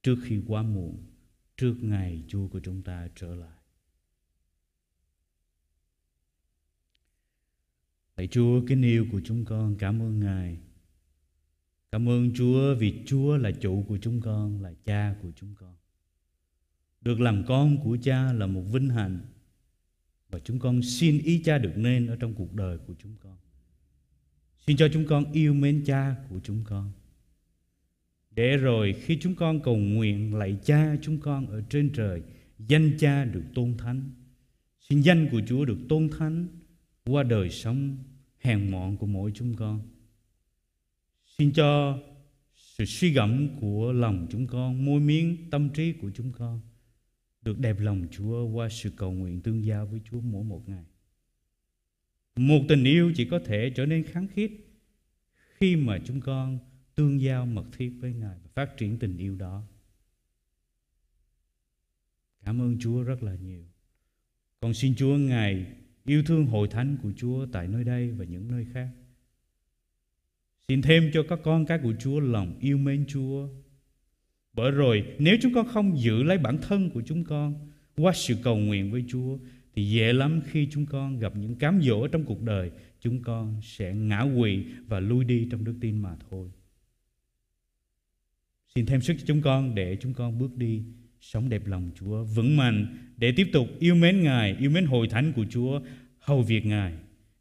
[0.03, 1.07] trước khi quá muộn
[1.57, 3.59] trước ngày Chúa của chúng ta trở lại.
[8.17, 10.59] Lạy Chúa kính yêu của chúng con, cảm ơn Ngài.
[11.93, 15.75] Cảm ơn Chúa vì Chúa là chủ của chúng con, là cha của chúng con.
[17.01, 19.21] Được làm con của cha là một vinh hạnh
[20.31, 23.37] và chúng con xin ý cha được nên ở trong cuộc đời của chúng con.
[24.67, 26.93] Xin cho chúng con yêu mến cha của chúng con.
[28.31, 32.23] Để rồi khi chúng con cầu nguyện lạy cha chúng con ở trên trời,
[32.59, 34.11] danh cha được tôn thánh.
[34.81, 36.47] Xin danh của chúa được tôn thánh
[37.05, 37.99] qua đời sống
[38.39, 39.81] hèn mọn của mỗi chúng con.
[41.39, 41.99] Xin cho
[42.55, 46.61] sự suy gẫm của lòng chúng con, môi miếng tâm trí của chúng con
[47.43, 50.85] được đẹp lòng chúa qua sự cầu nguyện tương giao với chúa mỗi một ngày
[52.37, 54.51] một tình yêu chỉ có thể trở nên kháng khít
[55.61, 56.59] khi mà chúng con
[56.95, 59.63] tương giao mật thiết với Ngài và phát triển tình yêu đó.
[62.45, 63.65] Cảm ơn Chúa rất là nhiều.
[64.61, 65.67] Con xin Chúa Ngài
[66.05, 68.91] yêu thương hội thánh của Chúa tại nơi đây và những nơi khác.
[70.69, 73.49] Xin thêm cho các con cái của Chúa lòng yêu mến Chúa.
[74.53, 78.37] Bởi rồi nếu chúng con không giữ lấy bản thân của chúng con qua sự
[78.43, 79.39] cầu nguyện với Chúa
[79.75, 82.71] thì dễ lắm khi chúng con gặp những cám dỗ trong cuộc đời
[83.01, 86.51] chúng con sẽ ngã quỵ và lui đi trong đức tin mà thôi.
[88.75, 90.83] Xin thêm sức cho chúng con để chúng con bước đi
[91.21, 95.09] sống đẹp lòng Chúa, vững mạnh để tiếp tục yêu mến Ngài, yêu mến hội
[95.09, 95.81] thánh của Chúa,
[96.19, 96.95] hầu việc Ngài.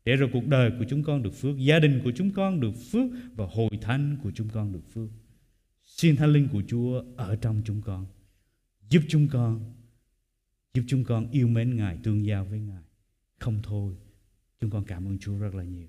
[0.06, 2.74] Để rồi cuộc đời của chúng con được phước, gia đình của chúng con được
[2.92, 5.10] phước và hội thánh của chúng con được phước.
[6.00, 8.06] Xin Thánh Linh của Chúa ở trong chúng con,
[8.90, 9.74] giúp chúng con,
[10.74, 12.84] giúp chúng con yêu mến Ngài, tương giao với Ngài.
[13.40, 13.96] Không thôi,
[14.60, 15.88] chúng con cảm ơn Chúa rất là nhiều.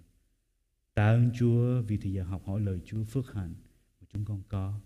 [0.94, 3.54] Tạ ơn Chúa vì thời giờ học hỏi lời Chúa phước hạnh
[4.00, 4.80] mà chúng con có.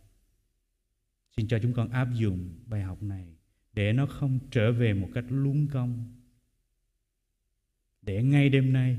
[1.37, 3.37] Xin cho chúng con áp dụng bài học này
[3.73, 6.13] để nó không trở về một cách luống công.
[8.03, 8.99] Để ngay đêm nay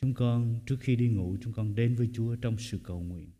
[0.00, 3.30] chúng con trước khi đi ngủ chúng con đến với Chúa trong sự cầu nguyện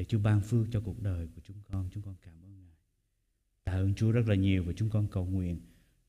[0.00, 1.88] để Chúa ban phước cho cuộc đời của chúng con.
[1.92, 2.76] Chúng con cảm ơn Ngài.
[3.64, 5.60] Tạ ơn Chúa rất là nhiều và chúng con cầu nguyện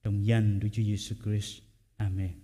[0.03, 1.61] trong danh Đức Chúa Giêsu Christ.
[1.95, 2.40] Amen.